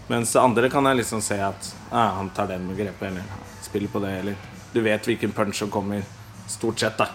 [0.08, 3.22] Mens andre kan jeg liksom se at ah, han tar den med grepet, eller
[3.64, 6.02] spiller på det, eller Du vet hvilken punch som kommer,
[6.50, 7.06] stort sett, da.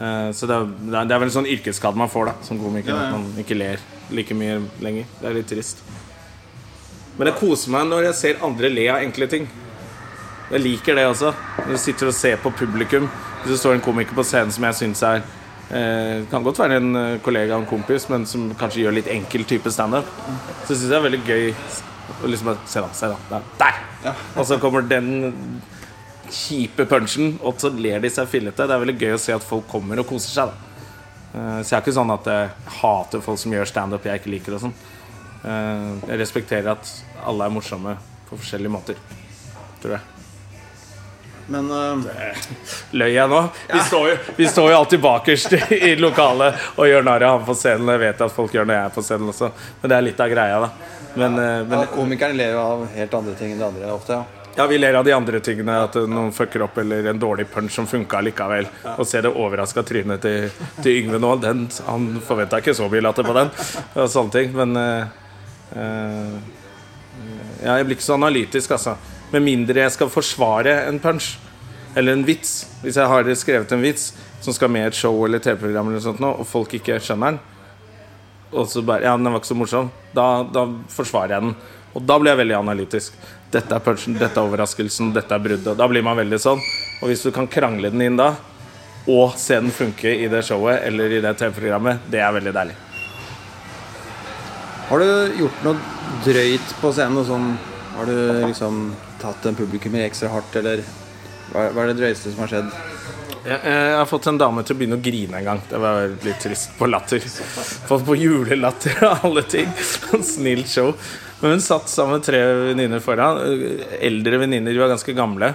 [0.00, 0.66] Eh, så det er,
[1.04, 3.06] det er- vel en sånn yrkesskade man får da som komiker, Ja, ja.
[3.06, 3.78] at man ikke ler
[4.10, 5.04] like mye lenger.
[5.20, 5.82] Det er litt trist.
[7.18, 9.48] Men det koser meg når jeg ser andre le av enkle ting.
[10.50, 11.34] Jeg liker det også.
[11.66, 13.10] Når du sitter og ser på publikum.
[13.42, 15.22] Hvis det står en komiker på scenen som jeg syns er
[15.70, 19.06] eh, Kan godt være en eh, kollega og en kompis, men som kanskje gjør litt
[19.08, 20.04] enkel type standup.
[20.66, 21.54] Så syns jeg det er veldig gøy
[22.24, 22.88] å liksom bare Se, da.
[22.92, 23.40] Se, da.
[23.60, 23.78] Der!
[24.02, 24.14] der.
[24.36, 25.60] Og så kommer den
[26.30, 28.66] kjipe punchen, og så ler de seg fillete.
[28.66, 30.50] Det er veldig gøy å se at folk kommer og koser seg.
[30.52, 30.70] da
[31.34, 34.34] Eh, Så jeg er ikke sånn at jeg hater folk som gjør standup jeg ikke
[34.36, 34.54] liker.
[34.58, 34.78] og sånn
[35.40, 36.88] Eh, Jeg respekterer at
[37.24, 37.96] alle er morsomme
[38.28, 38.96] på forskjellige måter.
[39.80, 40.00] Tror jeg.
[41.50, 42.04] Men uh,
[42.92, 43.38] Løy jeg nå?
[43.72, 47.46] Vi, står jo, vi står jo alltid bakerst i lokalet og gjør narr av han
[47.48, 47.88] på scenen.
[47.88, 50.20] Jeg vet at folk gjør når jeg er på scenen også, men det er litt
[50.20, 50.70] av greia, da.
[51.16, 54.20] Men, ja, men komikerne ler jo av helt andre ting enn de andre ofte.
[54.20, 55.78] ja ja, vi ler av de andre tingene.
[55.86, 58.68] At noen fucker opp eller en dårlig punch som funka likevel.
[58.98, 60.50] Og se det overraska trynet til,
[60.84, 61.34] til Yngve nå.
[61.40, 63.52] Den, han forventa ikke så mye latter på den.
[63.94, 64.52] Og sånne ting.
[64.56, 66.34] Men eh,
[67.60, 68.96] Ja, jeg blir ikke så analytisk, altså.
[69.32, 71.34] Med mindre jeg skal forsvare en punch.
[71.96, 72.66] Eller en vits.
[72.84, 76.04] Hvis jeg har skrevet en vits som skal med i et show eller TV-program, eller
[76.04, 77.40] sånt nå, og folk ikke skjønner den,
[78.50, 79.90] og så bare Ja, den var ikke så morsom.
[80.16, 81.52] Da, da forsvarer jeg den.
[81.94, 83.20] Og da blir jeg veldig analytisk.
[83.50, 85.74] Dette er punchen, dette er overraskelsen, dette er bruddet.
[85.78, 86.60] Da blir man veldig sånn.
[87.00, 88.34] Og hvis du kan krangle den inn da,
[89.10, 92.76] og se den funke i det showet eller i det TV-programmet, det er veldig deilig.
[94.90, 97.24] Har du gjort noe drøyt på scenen?
[97.26, 97.52] Sånn,
[97.96, 98.80] har du liksom
[99.22, 100.82] tatt en publikummer ekstra hardt, eller
[101.50, 102.70] hva er det drøyeste som har skjedd?
[103.40, 105.62] Jeg, jeg har fått en dame til å begynne å grine en gang.
[105.70, 106.74] Det var litt trist.
[106.78, 107.24] På latter.
[107.88, 109.70] Fått på julelatter og alle ting.
[110.34, 110.92] Snilt show.
[111.40, 113.40] Men hun satt sammen med tre venninner foran.
[114.00, 115.54] Eldre venninner, de var ganske gamle.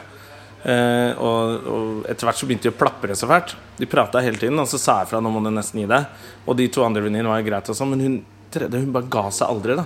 [0.65, 3.53] Eh, og, og etter hvert så begynte de å plapre så fælt.
[3.77, 6.09] De prata hele tiden, og så sa jeg fra nå må du nesten gi deg.
[6.47, 8.19] Og de to andre venninnene var greit, og sånn, men hun
[8.55, 9.77] tredje hun bare ga seg aldri.
[9.81, 9.85] da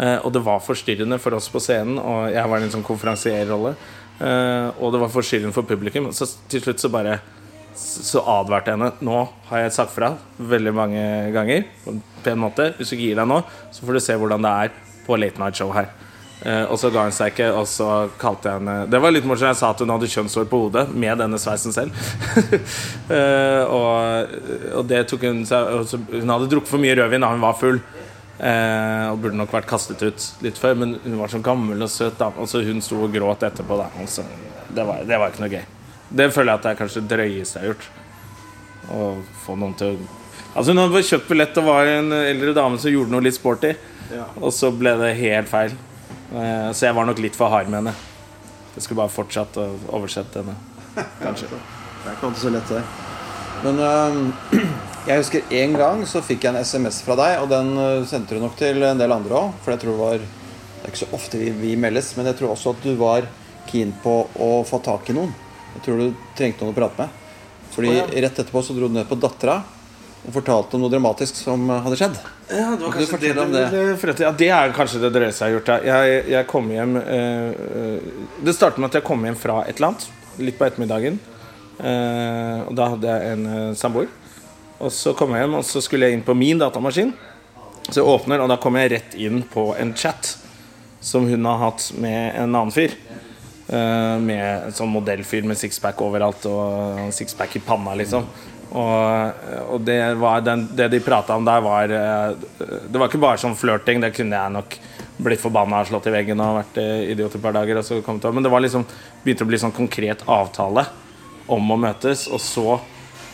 [0.00, 2.86] Eh, og det var forstyrrende for oss på scenen, og jeg var i en sånn
[2.86, 3.74] konferansierrolle.
[4.20, 6.08] Eh, og det var forstyrrende for publikum.
[6.16, 7.18] Så til slutt så bare
[7.76, 8.90] så advarte jeg henne.
[9.04, 9.18] Nå
[9.50, 11.02] har jeg sagt fra veldig mange
[11.34, 12.70] ganger på en pen måte.
[12.76, 14.72] Hvis du ikke gir deg nå, så får du se hvordan det er
[15.10, 15.90] på Late Night Show her.
[16.40, 17.86] Eh, og så ga hun seg ikke, og så
[18.20, 19.50] kalte jeg henne Det var litt morsomt.
[19.50, 21.96] Jeg sa at hun hadde kjønnshår på hodet med denne sveisen selv.
[23.16, 24.36] eh, og,
[24.80, 27.82] og det tok hun seg Hun hadde drukket for mye rødvin da hun var full.
[28.40, 31.92] Eh, og burde nok vært kastet ut litt før, men hun var så gammel og
[31.92, 32.16] søt.
[32.20, 33.76] da så Hun sto og gråt etterpå.
[33.76, 34.24] da altså,
[34.70, 35.66] det, var, det var ikke noe gøy.
[36.08, 37.90] Det føler jeg at det er kanskje det drøyeste jeg har gjort.
[38.90, 39.10] Å
[39.44, 40.16] få noen til å
[40.50, 43.68] Altså Hun hadde kjøpt billett og var en eldre dame som gjorde noe litt sporty,
[44.10, 44.26] Ja.
[44.40, 45.76] og så ble det helt feil.
[46.30, 47.94] Eh, så jeg var nok litt for hard med henne.
[48.76, 49.66] Jeg skulle bare fortsatt å
[49.98, 50.56] oversette henne,
[51.22, 51.50] kanskje.
[52.00, 53.08] Det er ikke alltid så lett, det.
[53.60, 54.60] Men øh,
[55.10, 58.38] jeg husker en gang så fikk jeg en SMS fra deg, og den øh, sendte
[58.38, 59.58] du nok til en del andre òg.
[59.60, 62.38] For jeg tror det var Det er ikke så ofte vi, vi meldes, men jeg
[62.38, 63.26] tror også at du var
[63.68, 65.34] keen på å få tak i noen.
[65.74, 67.18] Jeg tror du trengte noen å prate med.
[67.74, 69.58] Fordi rett etterpå så dro du ned på dattera
[70.20, 72.18] og fortalte om noe dramatisk som hadde skjedd.
[72.50, 75.56] Ja, det var kanskje det du ville Ja, det er kanskje det drøyeste jeg har
[75.56, 75.70] gjort.
[75.86, 77.50] Jeg, jeg kom hjem eh,
[77.80, 78.08] eh,
[78.42, 80.06] Det startet med at jeg kom hjem fra et eller annet,
[80.42, 81.20] litt på ettermiddagen.
[81.80, 84.10] Eh, og da hadde jeg en eh, samboer.
[84.80, 87.14] Og så kom jeg hjem, og så skulle jeg inn på min datamaskin.
[87.88, 90.34] Så jeg åpner, og da kommer jeg rett inn på en chat
[91.00, 92.92] som hun har hatt med en annen fyr.
[93.70, 98.26] Eh, med en sånn modellfyr med sixpack overalt og sixpack i panna, liksom.
[98.70, 99.98] Og, og det,
[100.46, 102.36] den, det de prata om der, var eh,
[102.86, 104.76] Det var ikke bare sånn flørting, det kunne jeg nok
[105.20, 107.82] blitt forbanna og slått i veggen og vært eh, idiot et par dager.
[107.82, 108.86] Til, men det var liksom
[109.24, 110.86] begynte å bli sånn konkret avtale
[111.50, 112.78] om å møtes, og så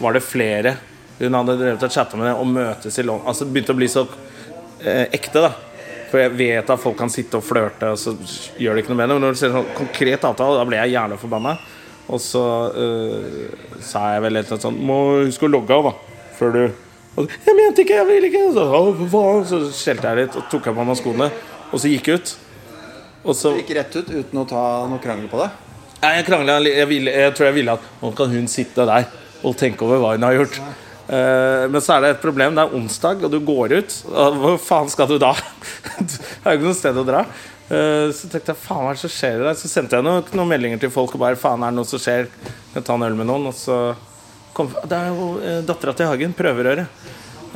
[0.01, 0.77] var det flere
[1.19, 3.29] hun hadde drevet og chatta med det, og møtes i London.
[3.31, 4.03] Altså begynte å bli så
[4.83, 5.53] eh, ekte, da.
[6.11, 8.13] For jeg vet at folk kan sitte og flørte, og så
[8.61, 9.17] gjør det ikke noe med det.
[9.17, 11.57] Men når du ser sånn konkret avtale, da ble jeg jævlig forbanna.
[12.07, 16.23] Og så uh, sa jeg vel litt sånn Må huske å logge av, da.
[16.39, 16.61] Før du
[17.17, 18.43] og, Jeg mente ikke, jeg vil ikke.
[18.55, 21.31] Så, «Å, så skjelte jeg litt og tok av meg skoene.
[21.73, 22.33] Og så gikk jeg ut.
[23.27, 25.49] Og så Du gikk rett ut uten å ta noe krangel på det.
[26.03, 29.09] Nei, jeg krangla jeg, ville- jeg tror jeg ville at Nå kan hun sitte der
[29.47, 30.61] og tenke over hva hun har gjort.
[31.07, 32.55] Uh, men så er det et problem.
[32.57, 33.97] Det er onsdag, og du går ut.
[34.13, 35.33] Og hvor faen skal du da?
[35.99, 37.25] det er jo ikke noe sted å dra.
[37.67, 39.57] Eh, så tenkte jeg faen hva er det som skjer der?
[39.59, 42.03] Så sendte jeg noen, noen meldinger til folk og bare faen er det noe som
[42.03, 42.29] skjer.
[42.71, 43.49] Kan jeg ta en øl med noen?
[43.51, 43.81] Og så
[44.57, 46.37] kom Det er jo uh, dattera til Hagen.
[46.37, 46.87] Prøverøre.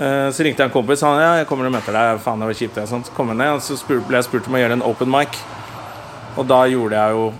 [0.00, 1.04] Eh, så ringte jeg en kompis.
[1.04, 2.22] Han ja, jeg kommer og møter deg.
[2.24, 2.80] Faen, det var kjipt.
[2.82, 3.10] Og sånt.
[3.10, 5.38] Så kom jeg ned, og så ble jeg spurt om å gjøre en open mic.
[6.38, 7.30] Og da gjorde jeg jo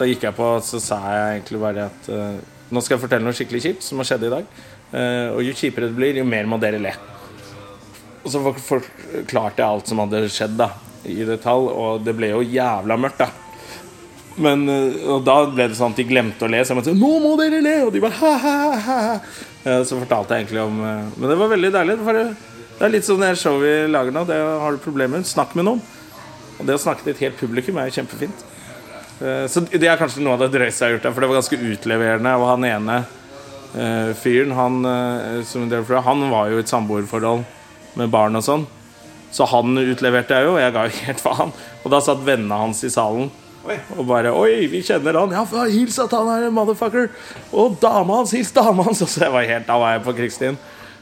[0.00, 2.36] Da gikk jeg på, så sa jeg egentlig bare at eh,
[2.72, 4.46] nå skal jeg fortelle noe skikkelig kjipt som har skjedd i dag.
[4.96, 6.94] Eh, og jo kjipere det blir, jo mer må dere le.
[8.22, 10.70] Og så forklarte jeg alt som hadde skjedd, da,
[11.04, 11.70] i detalj.
[11.70, 13.30] Og det ble jo jævla mørkt, da.
[14.40, 16.62] Men, eh, og da ble det sånn at de glemte å le.
[16.64, 19.14] Så jeg måtte si 'Nå må dere le!' Og de bare ha, ha, ha, ha.
[19.64, 21.98] Eh, Så fortalte jeg egentlig om eh, Men det var veldig deilig.
[22.78, 24.24] Det er litt sånn det showet vi lager nå.
[24.26, 25.82] Det har du problemer, snakk med noen.
[26.58, 28.46] Og det å snakke til et helt publikum er kjempefint.
[29.20, 31.02] Så det er kanskje noe av det drøyeste jeg har gjort.
[31.02, 32.32] der, For det var ganske utleverende.
[32.40, 33.04] Og han ene
[34.16, 37.44] fyren, han, han var jo i et samboerforhold
[37.96, 38.66] med barn og sånn.
[39.30, 41.52] Så han utleverte jeg jo, og jeg ga jo helt faen.
[41.84, 43.76] Og da satt vennene hans i salen Oi.
[43.98, 45.34] og bare Oi, vi kjenner han.
[45.36, 47.10] Ja, hils at han er en motherfucker.
[47.52, 49.02] Og dama hans, hils dama hans.
[49.04, 50.58] Og så jeg var helt, da var jeg på krigsstien.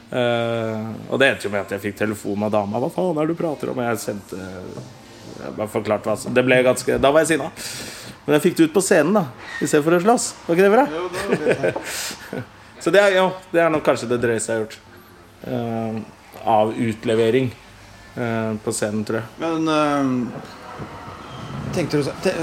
[0.09, 2.81] Uh, og det endte jo med at jeg fikk telefon av dama.
[2.81, 3.81] Hva faen er det du prater om?
[3.89, 4.41] Jeg sendte
[5.39, 7.49] jeg bare forklarte hva Det ble ganske Da var jeg sinna.
[8.25, 9.23] Men jeg fikk det ut på scenen, da.
[9.63, 10.25] Istedenfor å slåss.
[10.45, 10.85] Var ikke det bra?
[12.83, 14.77] Så det er, jo, det er nok kanskje det drøyeste jeg har gjort.
[15.39, 17.49] Uh, av utlevering
[18.63, 19.27] på scenen, tror jeg.
[19.39, 20.13] Men øhm,
[21.75, 22.33] tenkte du, te,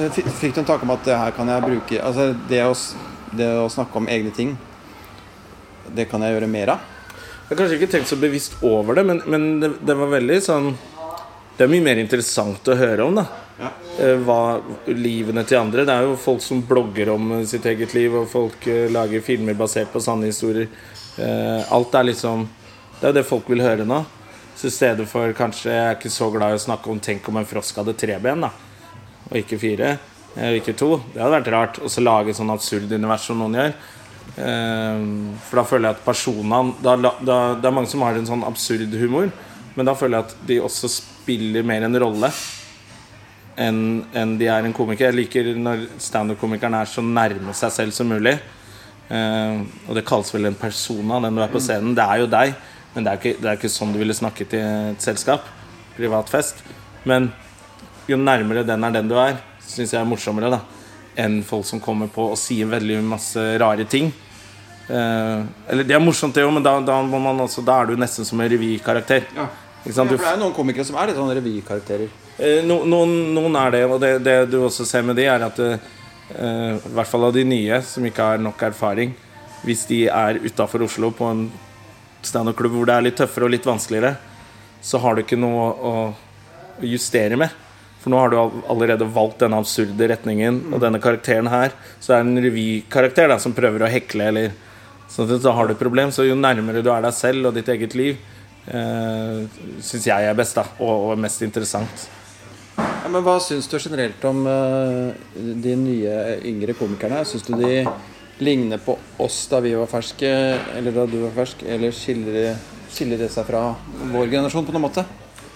[0.41, 2.74] Fikk du en tanke om at det her kan jeg bruke Altså det å,
[3.37, 4.55] det å snakke om egne ting,
[5.97, 6.93] det kan jeg gjøre mer av?
[7.47, 10.39] Jeg har kanskje ikke tenkt så bevisst over det, men, men det, det var veldig
[10.43, 10.72] sånn
[11.57, 13.27] Det er mye mer interessant å høre om, da.
[13.61, 13.70] Ja.
[14.03, 14.59] Eh, Hva
[14.93, 15.87] livene til andre.
[15.89, 19.22] Det er jo folk som blogger om eh, sitt eget liv, og folk eh, lager
[19.24, 20.66] filmer basert på sanne historier.
[21.16, 22.45] Eh, Alt er liksom
[22.99, 24.03] Det er jo det folk vil høre nå.
[24.57, 27.28] Så i stedet for kanskje Jeg er ikke så glad i å snakke om Tenk
[27.28, 28.50] om en frosk hadde tre ben, da.
[29.28, 29.96] Og ikke fire.
[30.36, 30.96] Eller ikke to.
[31.12, 31.80] Det hadde vært rart.
[31.82, 33.74] Og så lage sånn absurd univers som noen gjør.
[34.36, 35.04] Eh,
[35.48, 38.44] For da føler jeg at personene da, da, Det er mange som har en sånn
[38.48, 39.30] absurd humor,
[39.76, 42.30] men da føler jeg at de også spiller mer en rolle
[43.57, 43.78] enn
[44.12, 45.09] en de er en komiker.
[45.09, 48.34] Jeg liker når standup-komikeren er så nærme seg selv som mulig.
[49.09, 51.94] Eh, og det kalles vel en persona, den du er på scenen.
[51.96, 52.52] Det er jo deg,
[52.97, 55.44] men det er ikke, det er ikke sånn du ville snakket i et selskap.
[55.99, 56.64] Privat fest.
[57.07, 57.28] Men
[58.09, 60.62] jo nærmere den er den du er, syns jeg er morsommere da
[61.16, 64.11] enn folk som kommer på og sier veldig masse rare ting.
[64.86, 65.40] Eh,
[65.72, 68.01] eller det er morsomt, det òg, men da, da, må man også, da er du
[68.01, 69.26] nesten som en revykarakter.
[69.36, 69.49] Ja.
[69.86, 72.11] For det er jo noen komikere som er litt sånn revykarakterer.
[72.36, 75.47] Eh, no, noen, noen er det, og det, det du også ser med de, er
[75.47, 75.78] at eh,
[76.26, 79.12] I hvert fall av de nye som ikke har nok erfaring
[79.62, 81.44] Hvis de er utafor Oslo på en
[82.24, 84.16] standup-klubb hvor det er litt tøffere og litt vanskeligere,
[84.82, 85.94] så har du ikke noe å
[86.84, 87.54] justere med.
[88.02, 88.36] For nå har du
[88.70, 91.72] allerede valgt denne absurde retningen og denne karakteren her.
[91.98, 94.52] Så det er en revykarakter som prøver å hekle, eller
[95.08, 96.10] Så da har du et problem.
[96.10, 98.16] Så jo nærmere du er deg selv og ditt eget liv,
[98.66, 99.46] eh,
[99.78, 100.64] syns jeg er best, da.
[100.78, 102.08] Og, og mest interessant.
[102.76, 107.22] Ja, men Hva syns du generelt om uh, de nye yngre komikerne?
[107.24, 107.84] Syns du de
[108.39, 110.28] ligner på oss da vi var ferske,
[110.76, 111.62] eller da du var fersk?
[111.66, 112.57] Eller skiller,
[112.93, 113.70] skiller det seg fra
[114.12, 115.07] vår generasjon på noen måte?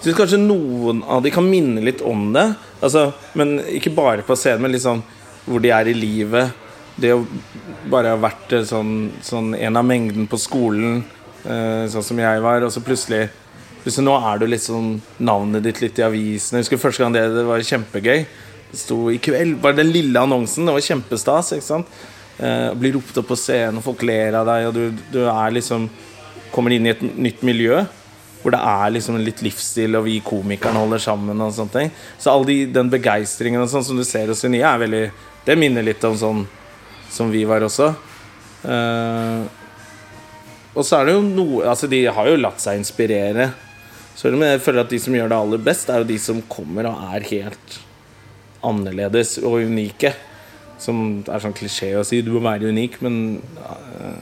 [0.01, 2.47] Jeg syns kanskje noen av de kan minne litt om det.
[2.81, 5.03] Altså, men ikke bare på scenen, men liksom
[5.45, 6.55] hvor de er i livet.
[7.01, 7.25] Det å
[7.91, 11.03] bare ha vært eh, sånn, sånn en av mengden på skolen,
[11.45, 13.29] eh, sånn som jeg var, og så plutselig
[13.81, 14.89] Plutselig nå er du litt sånn
[15.25, 16.59] navnet ditt litt i avisene.
[16.59, 18.27] Jeg husker første gang det, det var kjempegøy.
[18.75, 20.69] Det sto i kveld, bare den lille annonsen.
[20.69, 21.55] Det var kjempestas.
[21.57, 22.03] ikke sant?
[22.41, 25.57] Eh, blir ropt opp på scenen, og folk ler av deg, og du, du er
[25.57, 25.91] liksom
[26.51, 27.77] Kommer inn i et nytt miljø
[28.41, 31.41] hvor det er liksom litt livsstil, og vi komikerne holder sammen.
[31.45, 34.73] og sånne ting Så all de, den begeistringen og sånn som du ser hos Unia,
[34.73, 35.03] er veldig
[35.45, 36.47] Det minner litt om sånn
[37.11, 37.91] som vi var også.
[38.63, 39.45] Eh,
[40.71, 43.51] og så er det jo noe Altså, de har jo latt seg inspirere.
[44.15, 46.43] Så men jeg føler at de som gjør det aller best, er jo de som
[46.49, 47.79] kommer og er helt
[48.65, 50.13] annerledes og unike.
[50.81, 53.17] Som er sånn klisjé å si, du må være unik, men
[53.61, 54.21] eh,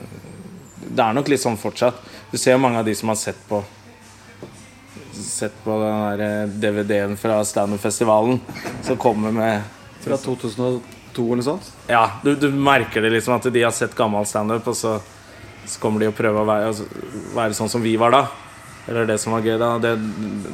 [0.89, 2.01] det er nok litt sånn fortsatt.
[2.33, 3.65] Du ser mange av de som har sett på
[5.19, 8.37] Sett på den der eh, DVD-en fra Standup-festivalen
[8.87, 9.65] som kommer med
[10.05, 11.71] Fra 2002 eller noe sånt?
[11.91, 14.93] Ja, du, du merker det liksom at de har sett gammel standup, og så,
[15.67, 16.87] så kommer de og prøver å være, altså,
[17.35, 18.23] være sånn som vi var da.
[18.89, 19.73] Eller det som var gøy da.
[19.83, 19.97] Det,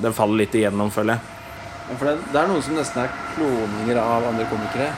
[0.02, 1.34] det faller litt igjennom, føler jeg.
[1.84, 4.88] Ja, For det, det er noen som nesten er kloninger av andre komikere.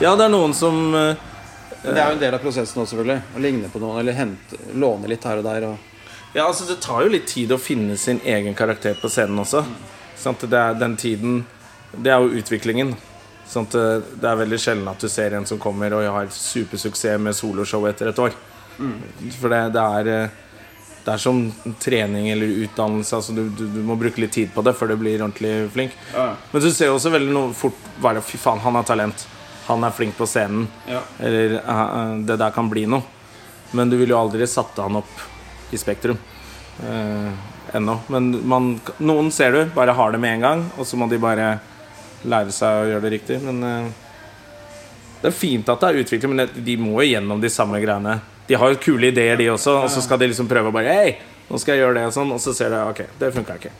[0.00, 1.16] Ja, det er noen som eh,
[1.82, 3.20] Men det er jo en del av prosessen også, selvfølgelig.
[3.36, 5.66] Å ligne på noen, eller hente, låne litt her og der.
[5.68, 6.06] Og...
[6.32, 9.60] Ja, altså Det tar jo litt tid å finne sin egen karakter på scenen også.
[10.16, 10.46] Sant?
[10.48, 11.42] Det er den tiden
[11.92, 12.94] Det er jo utviklingen.
[13.48, 13.76] Sant?
[13.76, 17.36] Det det er veldig sjelden at du ser en som kommer og har supersuksess med
[17.36, 18.36] soloshow etter et år.
[19.36, 20.38] For det, det er eh,
[21.04, 21.42] Det er som
[21.80, 23.16] trening eller utdannelse.
[23.16, 25.92] Altså du, du, du må bruke litt tid på det før du blir ordentlig flink.
[26.14, 26.30] Ja.
[26.52, 29.26] Men du ser jo også veldig noe fort Fy faen, han har talent.
[29.70, 30.66] Han er flink på scenen.
[30.90, 31.00] Ja.
[31.22, 33.06] Eller eh, eh, det der kan bli noe.
[33.70, 35.26] Men du ville jo aldri satt han opp
[35.70, 36.18] i Spektrum
[36.82, 37.30] eh,
[37.72, 37.98] ennå.
[38.10, 41.20] Men man, noen ser du bare har det med en gang, og så må de
[41.22, 41.52] bare
[42.26, 43.38] lære seg å gjøre det riktig.
[43.44, 44.08] Men eh,
[45.20, 48.18] det er fint at det er utvikling, men de må jo gjennom de samme greiene.
[48.50, 50.94] De har jo kule ideer, de også, og så skal de liksom prøve å bare
[50.96, 51.10] Hei,
[51.46, 52.32] nå skal jeg gjøre det, og sånn.
[52.34, 53.74] Og så ser du ok, det funka ikke.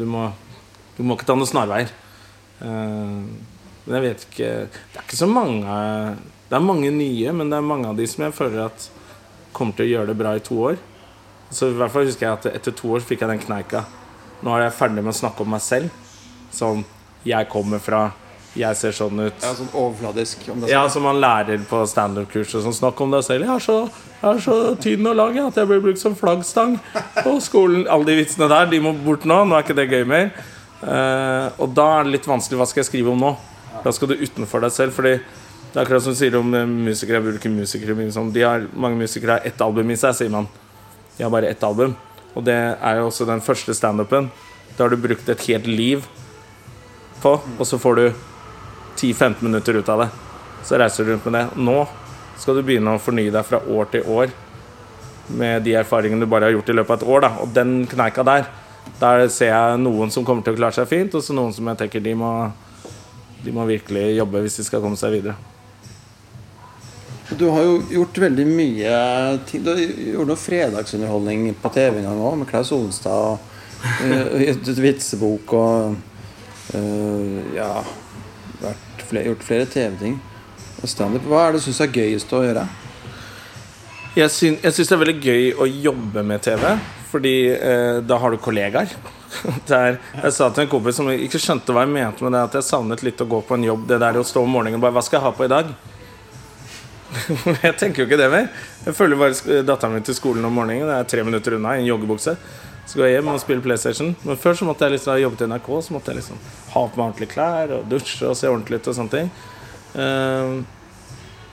[0.00, 0.30] Du må,
[0.96, 1.92] du må ikke ta noen snarveier.
[2.64, 3.49] Eh,
[3.84, 5.76] men jeg vet ikke Det er ikke så mange
[6.50, 8.88] Det er mange nye, men det er mange av de som jeg føler at
[9.56, 10.76] kommer til å gjøre det bra i to år.
[11.50, 13.82] Så i hvert fall husker jeg at etter to år fikk jeg den kneika.
[14.46, 15.90] Nå er jeg ferdig med å snakke om meg selv.
[16.54, 16.84] Sånn
[17.26, 18.10] Jeg kommer fra
[18.56, 19.42] Jeg ser sånn ut.
[19.42, 20.46] Ja, sånn overfladisk.
[20.50, 22.50] Om det er Ja, som man lærer på standup-kurs.
[22.50, 23.46] Sånn, Snakk om deg selv.
[23.46, 23.76] Jeg er så,
[24.22, 26.78] jeg er så tynn og lang at jeg blir brukt som flaggstang
[27.20, 27.84] på skolen.
[27.86, 29.44] Alle de vitsene der, de må bort nå.
[29.44, 30.32] Nå er ikke det gøy mer.
[30.80, 32.58] Uh, og da er det litt vanskelig.
[32.58, 33.34] Hva skal jeg skrive om nå?
[33.84, 34.96] Da skal du utenfor deg selv.
[34.96, 37.22] Fordi det er akkurat som du sier om eh, musikere.
[37.24, 40.48] Burde musikere sånn, de har, Mange musikere har ett album i seg, sier man.
[41.16, 41.96] De har bare ett album.
[42.34, 44.30] Og det er jo også den første standupen.
[44.76, 46.04] Da har du brukt et helt liv
[47.20, 48.04] på, og så får du
[48.96, 50.10] 10-15 minutter ut av det.
[50.64, 51.46] Så reiser du rundt med det.
[51.60, 51.82] Nå
[52.40, 54.32] skal du begynne å fornye deg fra år til år
[55.36, 57.24] med de erfaringene du bare har gjort i løpet av et år.
[57.26, 57.30] Da.
[57.44, 58.48] Og den kneika der,
[59.00, 61.68] der ser jeg noen som kommer til å klare seg fint, og så noen som
[61.70, 62.32] jeg tenker de må,
[63.44, 65.36] de må virkelig jobbe hvis de skal komme seg videre.
[67.38, 68.94] Du har jo gjort veldig mye
[69.46, 69.62] ting.
[69.62, 73.38] Du gjorde gjort noe fredagsunderholdning på TV en gang òg, med Klaus Olenstad Og
[74.02, 77.72] uh, gitt ut vitsebok og eh, Ja
[78.60, 80.18] vært flere, gjort flere TV-ting.
[80.84, 81.26] Standup.
[81.28, 82.64] Hva er det du syns er gøyest å gjøre?
[84.16, 86.64] Jeg, syn, jeg syns det er veldig gøy å jobbe med TV,
[87.10, 88.92] fordi eh, da har du kollegaer.
[89.68, 92.42] Det er, jeg sa til en kompis som ikke skjønte hva jeg mente med det,
[92.48, 93.84] at jeg savnet litt å gå på en jobb.
[93.90, 95.70] Det der å stå om morgenen og bare Hva skal jeg ha på i dag?
[97.66, 98.50] jeg tenker jo ikke det mer.
[98.86, 100.88] Jeg følger bare datteren min til skolen om morgenen.
[100.90, 102.34] Det er tre minutter unna i en joggebukse.
[102.90, 104.12] Så går jeg hjem og spiller PlayStation.
[104.26, 106.42] Men før så måtte jeg liksom ha jobbet NRK, så måtte jeg liksom
[106.74, 109.32] ha på meg ordentlige klær og dusje og se ordentlig ut og sånne ting.
[110.02, 110.56] Ehm,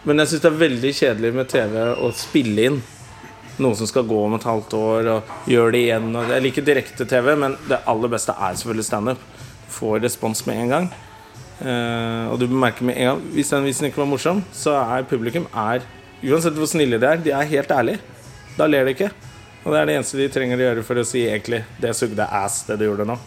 [0.08, 2.80] men jeg syns det er veldig kjedelig med TV å spille inn
[3.64, 6.14] noe som skal gå om et halvt år, og gjøre det igjen.
[6.32, 9.28] Jeg liker direkte-TV, men det aller beste er selvfølgelig standup.
[9.78, 10.90] Får respons med en gang.
[11.58, 15.08] Uh, og du merker med en gang Hvis den vitsen ikke var morsom, så er
[15.10, 15.82] publikum er
[16.22, 18.02] Uansett hvor snille de er, de er helt ærlige.
[18.58, 19.10] Da ler de ikke.
[19.64, 22.26] Og det er det eneste de trenger å gjøre for å si egentlig det sugde
[22.26, 23.18] ass, det du gjorde nå.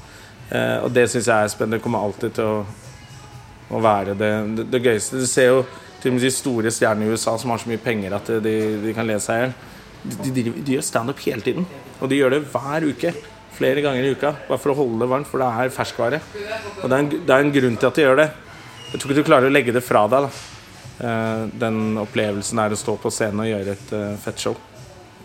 [0.50, 1.78] Uh, og det syns jeg er spennende.
[1.78, 2.64] Det kommer alltid til å,
[3.70, 5.22] å være det, det, det gøyeste.
[5.22, 5.60] Du ser jo
[6.00, 8.56] til og med de store stjernene i USA som har så mye penger at de,
[8.82, 9.54] de kan lese seg i hjel.
[10.00, 11.66] De, de, de gjør standup hele tiden.
[12.00, 13.14] Og de gjør det hver uke.
[13.60, 14.32] Flere ganger i uka.
[14.48, 16.22] Bare for å holde det varmt, for det er ferskvare.
[16.80, 18.30] Og det er en, det er en grunn til at de gjør det.
[18.90, 20.28] Jeg tror ikke du klarer å legge det fra deg.
[20.28, 20.48] da
[21.00, 24.56] Eh, Den opplevelsen er å stå på scenen og gjøre et eh, fett show.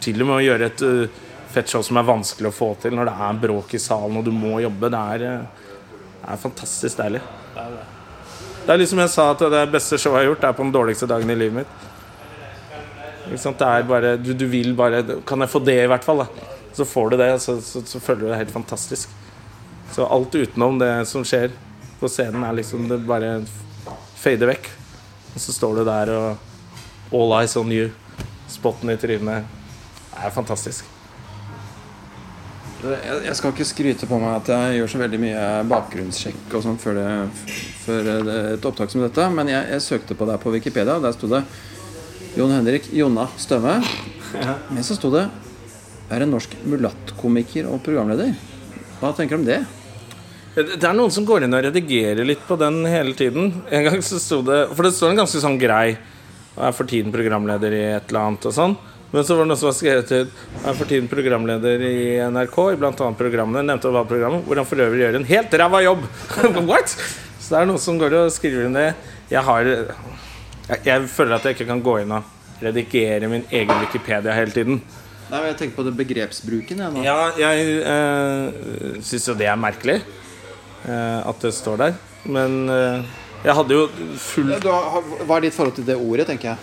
[0.03, 2.95] Til og med å gjøre et eh, fett show som er vanskelig å få til
[2.95, 4.91] når det er bråk i salen og du må jobbe.
[4.93, 5.25] Det er,
[6.23, 7.21] er fantastisk deilig.
[7.55, 10.73] Det er liksom jeg sa at det beste showet jeg har gjort, er på den
[10.73, 11.83] dårligste dagen i livet mitt.
[13.25, 16.23] Det er bare, du, du vil bare Kan jeg få det, i hvert fall?
[16.23, 16.27] da
[16.75, 19.09] Så får du det, så, så, så føler du det helt fantastisk.
[19.91, 21.53] Så alt utenom det som skjer
[21.99, 23.37] på scenen, er liksom Det bare
[24.19, 24.69] fader vekk.
[25.35, 27.89] Og så står du der og All eyes on you.
[28.49, 29.45] Spotten i trynet.
[30.11, 30.91] Det er fantastisk.
[32.85, 36.77] Jeg, skal ikke skryte på meg at jeg gjør så veldig mye bakgrunnssjekk og sånn
[36.81, 40.53] før, det, før det, et opptak som dette, men jeg, jeg søkte på deg på
[40.53, 41.41] Wikipedia, og der sto det
[42.35, 43.77] Jon Henrik Jonna Støme.
[44.69, 45.23] Men så sto det
[46.11, 48.33] er en norsk mulattkomiker og programleder.
[48.99, 49.61] Hva tenker du om det?
[50.55, 53.53] Det er noen som går inn og redigerer litt på den hele tiden.
[53.71, 55.97] En gang så sto det For det står en ganske sånn grei
[56.55, 58.75] Og er for tiden programleder i et eller annet og sånn.
[59.11, 61.97] Men så var det noen som var skrevet ut Er for tiden programleder i
[62.35, 63.63] NRK, i annet programmene.
[63.67, 66.03] Nevnte hva programmet Hvor han for øvrig gjør en helt ræva jobb!
[66.69, 66.99] What?!
[67.39, 68.89] Så det er noen som går og skriver inn det.
[69.29, 69.67] Jeg har
[70.69, 72.23] jeg, jeg føler at jeg ikke kan gå inn og
[72.63, 74.79] redigere min egen Wikipedia hele tiden.
[75.25, 76.81] Nei, men Jeg tenker på det begrepsbruken.
[76.83, 77.03] Jeg, nå.
[77.05, 79.99] Ja, jeg øh, syns jo det er merkelig
[80.85, 81.97] øh, at det står der.
[82.25, 83.03] Men øh,
[83.45, 83.87] jeg hadde jo
[84.21, 86.57] full har, hva er ditt forhold til det ordet, tenker jeg?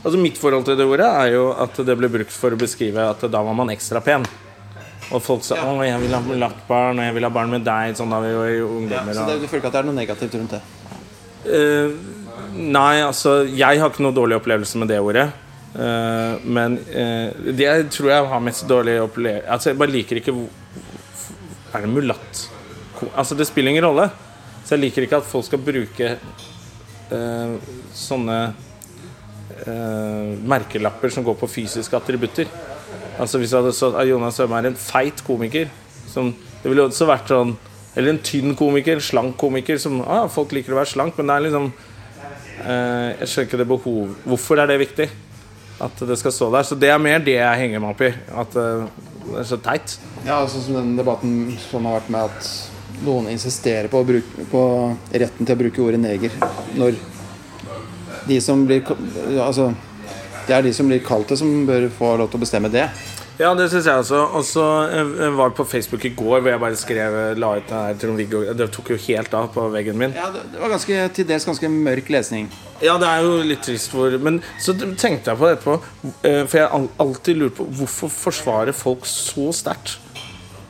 [0.00, 3.04] Altså Mitt forhold til det ordet er jo at det ble brukt for å beskrive
[3.12, 4.24] at da var man ekstra pen.
[5.10, 7.96] Og folk sa 'Å, jeg vil ha mulattbarn, og jeg vil ha barn med deg',
[7.98, 9.12] sånn da vi var Ja, ungdommer.
[9.12, 10.62] så det, Du føler ikke at det er noe negativt rundt det?
[11.50, 11.90] Eh,
[12.60, 15.28] nei, altså Jeg har ikke noe dårlig opplevelse med det ordet.
[15.70, 20.32] Uh, men uh, det tror jeg har mest dårlig opplevelse Altså Jeg bare liker ikke
[21.70, 22.40] Er det mulatt?
[23.14, 24.08] Altså Det spiller ingen rolle.
[24.64, 26.16] Så jeg liker ikke at folk skal bruke
[27.12, 27.54] uh,
[27.94, 28.40] sånne
[29.60, 32.48] merkelapper som går på fysiske attributter.
[33.20, 35.68] Altså Hvis jeg hadde stått at Jonas Øme er en feit komiker
[36.08, 36.32] som,
[36.62, 37.52] Det ville også vært sånn
[37.94, 41.36] Eller en tynn komiker, slank komiker som ah, Folk liker å være slank, men det
[41.36, 41.70] er liksom
[42.60, 45.06] Jeg skjønner ikke det behov Hvorfor er det viktig?
[45.80, 46.66] At det skal stå der.
[46.68, 48.10] Så det er mer det jeg henger meg opp i.
[48.42, 48.82] At eh,
[49.30, 49.94] det er så teit.
[50.26, 52.50] Ja, sånn som den debatten som har vært med at
[53.06, 54.62] noen insisterer på, bruke, på
[55.08, 56.34] retten til å bruke ordet neger
[56.76, 56.98] når
[58.28, 58.84] de som blir
[59.40, 59.70] Altså
[60.50, 62.88] det er de som blir kalt det, som bør få lov til å bestemme det.
[63.40, 64.18] Ja, det syns jeg også.
[64.36, 64.64] Og så
[65.32, 68.42] var jeg på Facebook i går hvor jeg bare skrev la ut det her Trond-Viggo
[68.56, 70.12] Det tok jo helt av på veggen min.
[70.12, 72.50] Ja, det, var ganske, til dels ganske mørk lesning.
[72.84, 75.78] Ja, det er jo litt trist hvor Men så tenkte jeg på det etterpå,
[76.28, 79.96] eh, for jeg har alltid lurt på hvorfor forsvarer folk så sterkt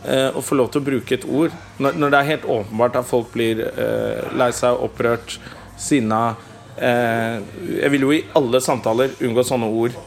[0.07, 3.09] eh, å få lov til å bruke et ord når, det er helt åpenbart at
[3.09, 5.41] folk blir eh, lei seg, opprørt,
[5.81, 6.37] sinna
[6.77, 7.43] eh,
[7.81, 9.99] Jeg vil jo i alle samtaler unngå sånne ord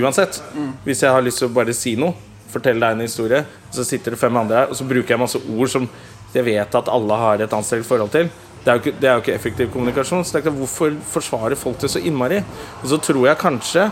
[0.00, 0.40] uansett.
[0.84, 2.14] Hvis jeg har lyst til å bare si noe,
[2.54, 3.42] fortelle deg en historie,
[3.74, 5.88] så sitter det fem andre her, og så bruker jeg masse ord som
[6.34, 8.30] jeg vet at alle har et anstrengt forhold til.
[8.64, 10.24] Det er, jo ikke, er jo ikke effektiv kommunikasjon.
[10.24, 12.40] Så det er ikke, hvorfor forsvarer folk det så innmari?
[12.80, 13.88] Og så tror jeg kanskje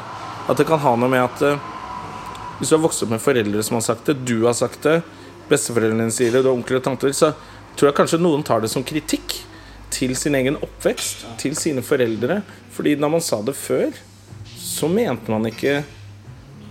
[0.48, 1.66] at det kan ha noe med at eh,
[2.58, 5.02] hvis du har vokst opp med foreldre som har sagt det, du har sagt det,
[5.50, 7.32] besteforeldrene dine sier det, du har onkler og tanter, så
[7.76, 9.36] tror jeg kanskje noen tar det som kritikk
[9.92, 12.40] til sin egen oppvekst, til sine foreldre.
[12.72, 13.92] Fordi når man sa det før,
[14.62, 15.82] så mente man ikke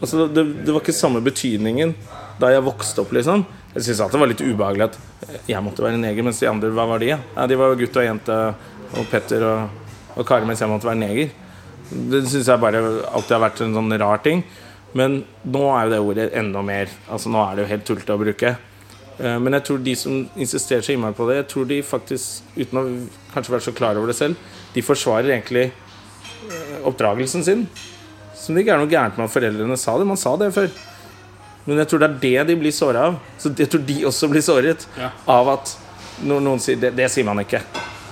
[0.01, 1.91] Altså det, det var ikke samme betydningen
[2.41, 3.43] da jeg vokste opp, liksom.
[3.75, 4.95] Jeg syntes at det var litt ubehagelig at
[5.45, 7.11] jeg måtte være neger, mens de andre, hva var de?
[7.11, 8.37] Ja, de var gutt og jente
[8.97, 9.83] og Petter og,
[10.17, 11.29] og Kari, mens jeg måtte være neger.
[11.91, 12.81] Det syns jeg bare
[13.11, 14.41] alltid har vært en sånn rar ting.
[14.97, 18.15] Men nå er jo det ordet enda mer Altså Nå er det jo helt tullete
[18.17, 18.49] å bruke.
[19.21, 22.41] Eh, Men jeg tror de som insisterer så innmari på det, jeg tror de faktisk,
[22.57, 22.83] uten å
[23.35, 25.69] kanskje være så klar over det selv, de forsvarer egentlig
[26.87, 27.67] oppdragelsen sin.
[28.37, 30.07] Som det ikke er noe gærent med at foreldrene sa det.
[30.09, 30.71] Man sa det før.
[31.65, 33.17] Men jeg tror det er det de blir såra av.
[33.37, 34.87] Så jeg tror de også blir såret
[35.29, 35.75] av at
[36.25, 37.61] når noen sier det, det sier man ikke.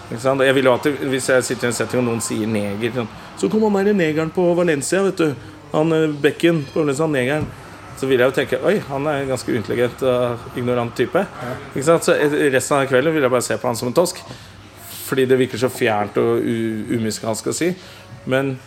[0.10, 0.36] Ikke?
[0.46, 3.10] Jeg vil jo alltid, Hvis jeg sitter i en setting og noen sier neger sånn,
[3.38, 5.34] Så kom han der negeren på Valencia, vet du.
[5.72, 7.48] Han eh, Bekken på Valencia, han negeren.
[8.00, 11.26] Så vil jeg jo tenke Oi, han er en ganske uintelligent og ignorant type.
[11.74, 12.06] Ikke sant?
[12.06, 14.22] Så eh, resten av kvelden vil jeg bare se på han som en tosk.
[15.10, 16.44] Fordi det virker så fjernt og
[16.94, 17.72] umusikalsk å si.
[18.26, 18.58] Men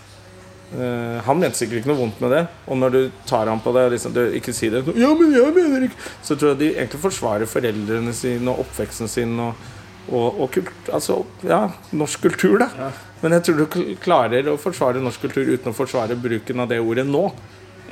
[0.72, 2.42] Eh, han mente sikkert ikke noe vondt med det.
[2.64, 5.84] Og når du tar ham på det, liksom, ikke sier det Ja, men jeg mener
[5.84, 9.66] ikke Så tror jeg de egentlig forsvarer foreldrene sine og oppveksten sin og,
[10.09, 12.88] og, og kult, altså, ja, norsk kultur, da.
[13.20, 16.80] Men jeg tror du klarer å forsvare norsk kultur uten å forsvare bruken av det
[16.80, 17.26] ordet nå.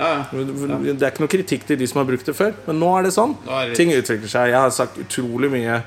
[0.00, 2.88] Ja, Det er ikke noe kritikk til de som har brukt det før, men nå
[2.96, 3.36] er det sånn.
[3.46, 4.54] Er det- Ting utvikler seg.
[4.54, 5.82] Jeg har sagt utrolig mye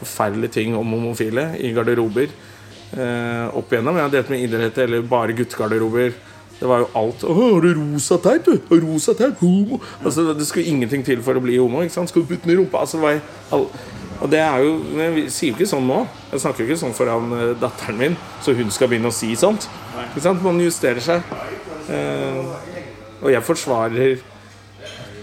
[0.00, 2.32] forferdelige ting om homofile i garderober
[2.96, 3.98] eh, opp igjennom.
[3.98, 6.16] Jeg har delt med idretter eller bare guttegarderober.
[6.58, 7.22] Det var jo alt.
[7.22, 8.80] Å, har du rosa teip, du?
[8.82, 9.38] Rosa teip?
[9.42, 9.78] Homo?
[10.02, 11.84] Altså, det skulle ingenting til for å bli homo.
[11.84, 12.10] Ikke sant?
[12.10, 12.82] Skal du putte den i rumpa?
[12.86, 13.20] Altså, det
[13.54, 13.68] all...
[14.18, 16.00] Og det er jo Jeg sier jo ikke sånn nå.
[16.32, 19.30] Jeg snakker jo ikke sånn foran eh, datteren min, så hun skal begynne å si
[19.38, 19.68] sånt.
[20.08, 20.42] Ikke sant?
[20.42, 21.22] Man justerer seg.
[21.86, 22.40] Eh,
[23.22, 24.18] og jeg forsvarer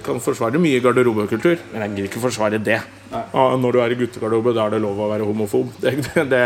[0.06, 2.80] kan forsvare mye garderobekultur, men jeg gidder ikke forsvare det.
[3.16, 5.72] Ah, når du er i guttegarderobe, da er det lov å være homofob.
[5.82, 6.44] Det, det, det,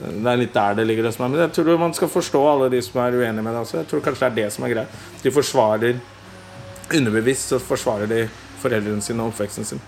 [0.00, 1.34] det er litt der det ligger meg.
[1.34, 3.78] Men jeg tror man skal forstå alle de som er uenige med det også.
[3.82, 5.00] Jeg tror kanskje det er det som er greit.
[5.22, 6.00] De forsvarer
[6.92, 8.22] underbevisst så forsvarer de
[8.62, 9.82] foreldrene sine og oppveksten sin.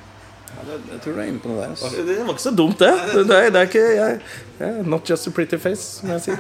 [0.64, 1.72] det, jeg tror du er inne på noe der.
[1.74, 1.90] Altså.
[1.96, 2.92] Det var ikke så dumt, det.
[3.14, 4.20] Det er, det er ikke jeg,
[4.60, 6.38] jeg, Not just a pretty face, som jeg sier.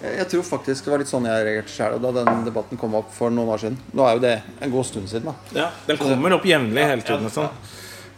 [0.00, 3.10] Jeg, tror faktisk det var litt sånn jeg reagerte sjøl da den debatten kom opp
[3.12, 3.76] for noen år siden.
[3.92, 5.58] Nå er jo det en god stund siden, da.
[5.58, 7.28] Ja, Den kommer opp jevnlig hele tiden.
[7.34, 7.50] Sånn.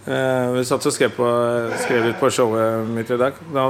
[0.02, 1.26] Eh, vi satt og skrev, på,
[1.82, 3.38] skrev litt på showet mitt i dag.
[3.54, 3.66] Da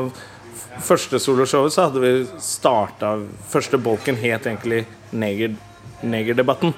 [0.80, 3.14] første soloshowet så hadde vi starta
[3.52, 5.56] Første bolken het egentlig neger,
[6.02, 6.72] Negerdebatten.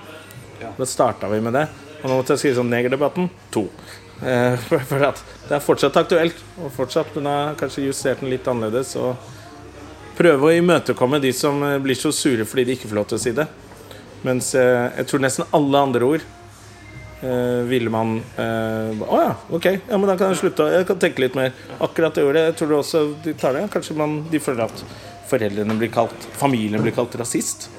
[0.77, 1.69] Da starta vi med det.
[2.03, 3.63] Og nå måtte jeg skrive sånn Negerdebatten 2.
[4.21, 6.43] Eh, for, for at det er fortsatt aktuelt.
[6.61, 8.95] Og fortsatt, men jeg har kanskje justert den litt annerledes.
[9.01, 9.17] Og
[10.19, 13.21] prøve å imøtekomme de som eh, blir så sure fordi de ikke får lov til
[13.21, 13.49] å si det.
[14.25, 16.27] Mens eh, jeg tror nesten alle andre ord
[17.25, 20.69] eh, ville man Å uh, oh, ja, ok, ja, men da kan jeg slutte.
[20.73, 21.53] Jeg kan tenke litt mer.
[21.83, 23.67] Akkurat det gjør Jeg tror du også de tar det.
[23.73, 24.85] Kanskje man, de føler at
[25.31, 27.71] foreldrene blir kalt Familien blir kalt rasist.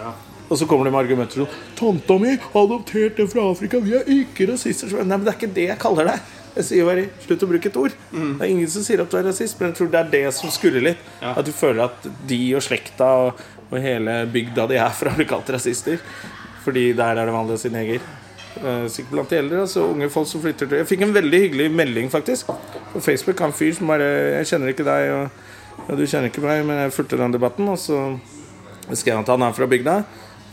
[0.45, 3.79] Og så kommer de med argumenter som 'Tanta mi adopterte fra Afrika.
[3.79, 6.19] Vi er ikke rasister.' Nei, men det er ikke det jeg kaller deg.
[6.55, 7.95] Jeg sier bare 'slutt å bruke et ord'.
[8.11, 10.33] Det er ingen som sier at du er rasist, men jeg tror det er det
[10.33, 11.01] som skurrer litt.
[11.21, 13.41] At du føler at de og slekta og,
[13.71, 15.97] og hele bygda de er fra, blir kalt rasister.
[16.63, 17.99] Fordi der er det vanlig å si neger.
[18.63, 19.61] Eh, Sikkert blant de eldre.
[19.65, 22.51] Altså unge folk som flytter til Jeg fikk en veldig hyggelig melding, faktisk.
[22.93, 24.07] På Facebook av en fyr som bare
[24.39, 25.29] 'Jeg kjenner ikke deg, og,
[25.89, 28.19] ja, du kjenner ikke meg', men jeg fulgte den debatten, og så
[28.93, 30.03] skrev han at han er fra bygda.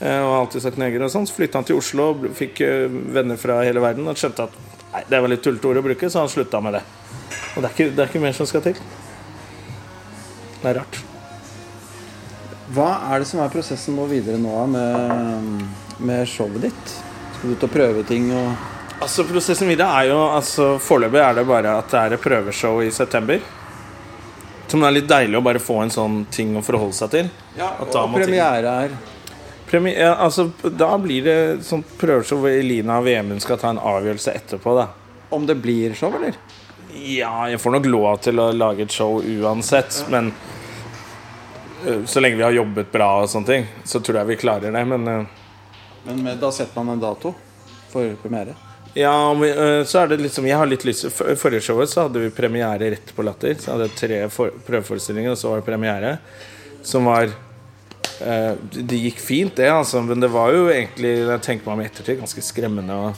[0.00, 1.26] eh, Og har alltid sagt neger og sånn.
[1.26, 4.08] Så flytta han til Oslo og fikk eh, venner fra hele verden.
[4.08, 4.50] Og skjønte at
[4.92, 6.82] nei, det var litt tullete ord å bruke, så han slutta med det.
[7.56, 8.74] Og det er, ikke, det er ikke mer som skal til.
[10.62, 10.98] Det er rart.
[12.72, 15.62] Hva er det som er prosessen nå videre nå med,
[16.00, 16.94] med showet ditt?
[17.42, 18.52] Skal ut og prøve ting og
[19.02, 22.76] Altså Prosessen videre er jo altså Foreløpig er det bare at det er et prøveshow
[22.84, 23.40] i september.
[24.70, 27.32] Som er litt deilig å bare få en sånn ting å forholde seg til.
[27.58, 28.94] Ja, Og premiere er
[29.66, 31.36] Premi ja, altså, da blir det
[31.66, 34.78] sånn prøveshow hvor Elina Vemund skal ta en avgjørelse etterpå.
[34.78, 34.86] da
[35.34, 36.38] Om det blir show, eller?
[36.94, 40.30] Ja, jeg får nok lov til å lage et show uansett, men
[41.88, 44.76] øh, så lenge vi har jobbet bra og sånne ting, så tror jeg vi klarer
[44.76, 44.84] det.
[44.92, 45.08] Men
[46.04, 47.34] Men med, da setter man en dato
[47.92, 48.54] for premiere.
[48.94, 52.20] Ja, øh, så er det liksom Jeg har litt lyst for- Forrige showet så hadde
[52.20, 53.54] vi premiere rett på Latter.
[53.54, 56.18] Så hadde jeg tre for, prøveforestillinger, og så var det premiere.
[56.82, 57.24] Som var
[58.20, 60.02] eh, Det gikk fint, det, altså.
[60.04, 63.14] Men det var jo egentlig, jeg tenker meg om i ettertid, ganske skremmende å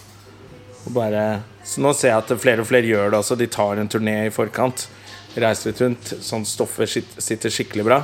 [0.92, 3.38] bare Så nå ser jeg at flere og flere gjør det også.
[3.40, 4.86] De tar en turné i forkant.
[5.34, 6.10] Reiser litt rundt.
[6.20, 8.02] Sånn stoffet sitter skikkelig bra.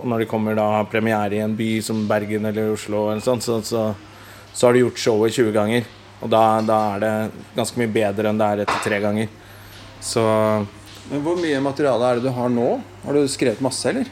[0.00, 3.44] Og når de kommer da premiere i en by som Bergen eller Oslo, eller sånt,
[3.44, 3.92] så, så,
[4.52, 5.86] så har du gjort showet 20 ganger.
[6.22, 7.12] Og da, da er det
[7.56, 9.30] ganske mye bedre enn det er etter tre ganger.
[10.02, 10.22] Så
[11.10, 12.74] Men hvor mye materiale er det du har nå?
[13.04, 14.10] Har du skrevet masse, eller?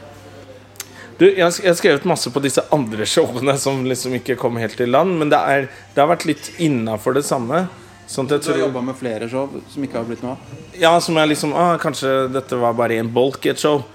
[1.21, 4.89] Du, jeg har, skrevet masse på disse andre showene som liksom ikke kom helt i
[4.89, 7.67] land, men det, er, det har vært litt innafor det samme.
[8.11, 10.55] Sånn jeg Du har tror jobba med flere show som ikke har blitt noe av?
[10.75, 13.85] Ja, som er liksom ah, Kanskje dette var bare en bolk i et show.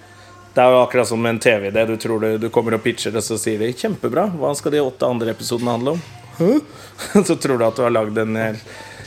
[0.57, 1.83] Det er jo akkurat som med en TV-idé.
[1.85, 4.31] Du tror du, du kommer og pitcher, og så sier de 'kjempebra'.
[4.41, 6.05] Hva skal de åtte andre episodene handle om?
[7.27, 8.59] Så tror du at du har lagd en hel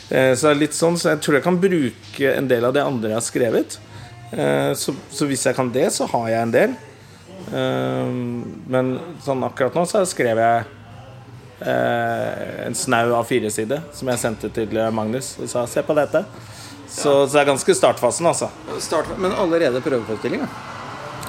[0.10, 2.84] eh, Så det litt sånn Så jeg tror jeg kan bruke en del av det
[2.86, 3.80] andre jeg har skrevet.
[4.32, 6.76] Eh, så, så hvis jeg kan det, så har jeg en del.
[7.54, 8.12] Eh,
[8.74, 8.92] men
[9.26, 10.76] sånn akkurat nå så skrev jeg
[11.60, 16.22] en snau av fire sider som jeg sendte til Magnus og sa 'se på dette'.
[16.88, 18.48] Så, så det er ganske startfasen, altså.
[18.80, 20.48] Start, men allerede prøveforestillinga?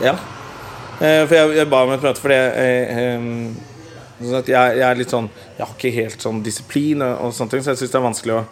[0.07, 0.15] ja.
[1.01, 3.70] For jeg, jeg ba om et møte fordi eh, eh,
[4.21, 7.55] sånn jeg, jeg er litt sånn Jeg har ikke helt sånn disiplin og, og sånne
[7.55, 8.43] ting, så jeg syns det er vanskelig å,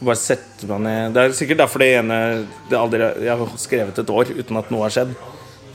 [0.00, 2.16] bare sette meg ned Det er sikkert derfor det ene
[2.70, 5.12] det aldri, Jeg har skrevet et år uten at noe har skjedd.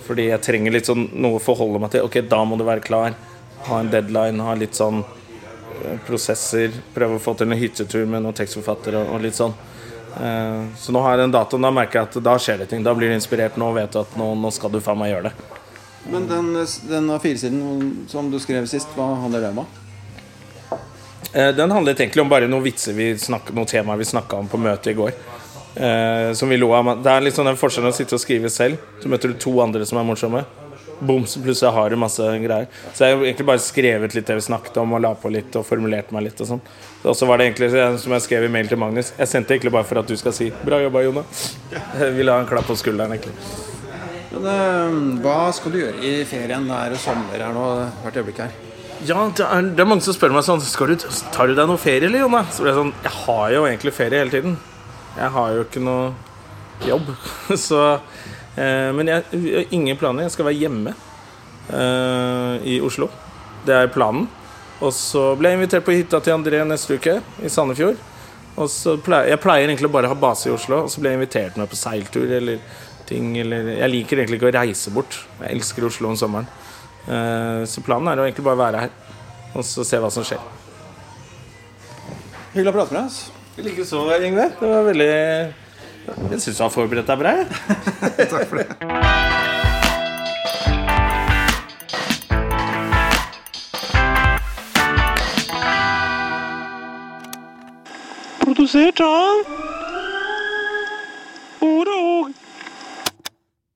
[0.05, 2.05] Fordi jeg trenger litt sånn noe å forholde meg til.
[2.05, 3.15] Ok, da må du være klar
[3.65, 6.73] ha en deadline, ha litt sånn eh, prosesser.
[6.93, 9.55] Prøve å få til en hyttetur med noen tekstforfattere og litt sånn.
[10.21, 11.65] Eh, så nå har jeg den datoen.
[11.65, 12.85] Da merker jeg at da skjer det ting.
[12.85, 13.57] Da blir du inspirert.
[13.61, 15.63] Nå vet du at nå, nå skal du faen meg gjøre det.
[16.11, 16.51] Men den,
[16.89, 19.65] den A4-siden som du skrev sist, hva handler den om?
[21.33, 24.47] Eh, Den handlet egentlig om bare noen vitser vi snakket, noen temaer vi snakka om
[24.47, 25.15] på møtet i går.
[25.75, 26.93] Eh, som vi lo av.
[27.03, 28.79] Det er sånn den forskjellen å sitte og skrive selv.
[29.01, 30.45] Så møter du to andre som er morsomme.
[30.95, 32.69] Boms, plutselig har du masse greier.
[32.93, 35.57] Så jeg har egentlig bare skrevet litt det vi snakket om, og la på litt
[35.59, 36.39] og formulert meg litt.
[36.39, 36.63] Og sånn
[37.11, 39.11] så var det egentlig som jeg skrev i mail til Magnus.
[39.19, 41.25] Jeg sendte egentlig bare for at du skal si 'bra jobba, Jonna'.
[41.99, 43.74] Jeg vil ha en klapp på skulderen, egentlig.
[44.31, 46.67] Men, eh, hva skal du gjøre i ferien?
[46.69, 47.65] Det er jo sommer her nå
[48.03, 48.55] hvert øyeblikk her.
[49.05, 50.95] Ja, det er, det er mange som spør meg sånn du,
[51.35, 52.45] Tar du deg noe ferie, eller, Jonna?
[52.47, 54.55] Så blir jeg sånn Jeg har jo egentlig ferie hele tiden.
[55.17, 56.13] Jeg har jo ikke noe
[56.87, 57.11] jobb.
[57.67, 57.81] Så
[58.55, 60.25] eh, Men jeg, jeg har ingen planer.
[60.25, 63.11] Jeg skal være hjemme eh, i Oslo.
[63.67, 64.27] Det er planen.
[64.83, 67.99] Og så ble jeg invitert på hytta til André neste uke, i Sandefjord.
[68.55, 71.11] Og så pleier, Jeg pleier egentlig bare å ha base i Oslo, og så ble
[71.11, 72.59] jeg invitert med på seiltur eller
[73.09, 73.33] ting.
[73.41, 75.17] Eller, jeg liker egentlig ikke å reise bort.
[75.41, 76.47] Jeg elsker Oslo om sommeren.
[77.05, 79.01] Eh, så planen er å egentlig bare være her
[79.55, 80.41] og så se hva som skjer.
[82.55, 83.65] Hyggelig å prate med deg.
[83.65, 84.49] Likeså, Yngve.
[84.59, 85.11] Det var veldig
[86.31, 87.33] Jeg syns du har forberedt deg bra.
[88.19, 88.67] Takk for det.
[98.43, 99.63] Produsert av
[101.65, 101.89] Ord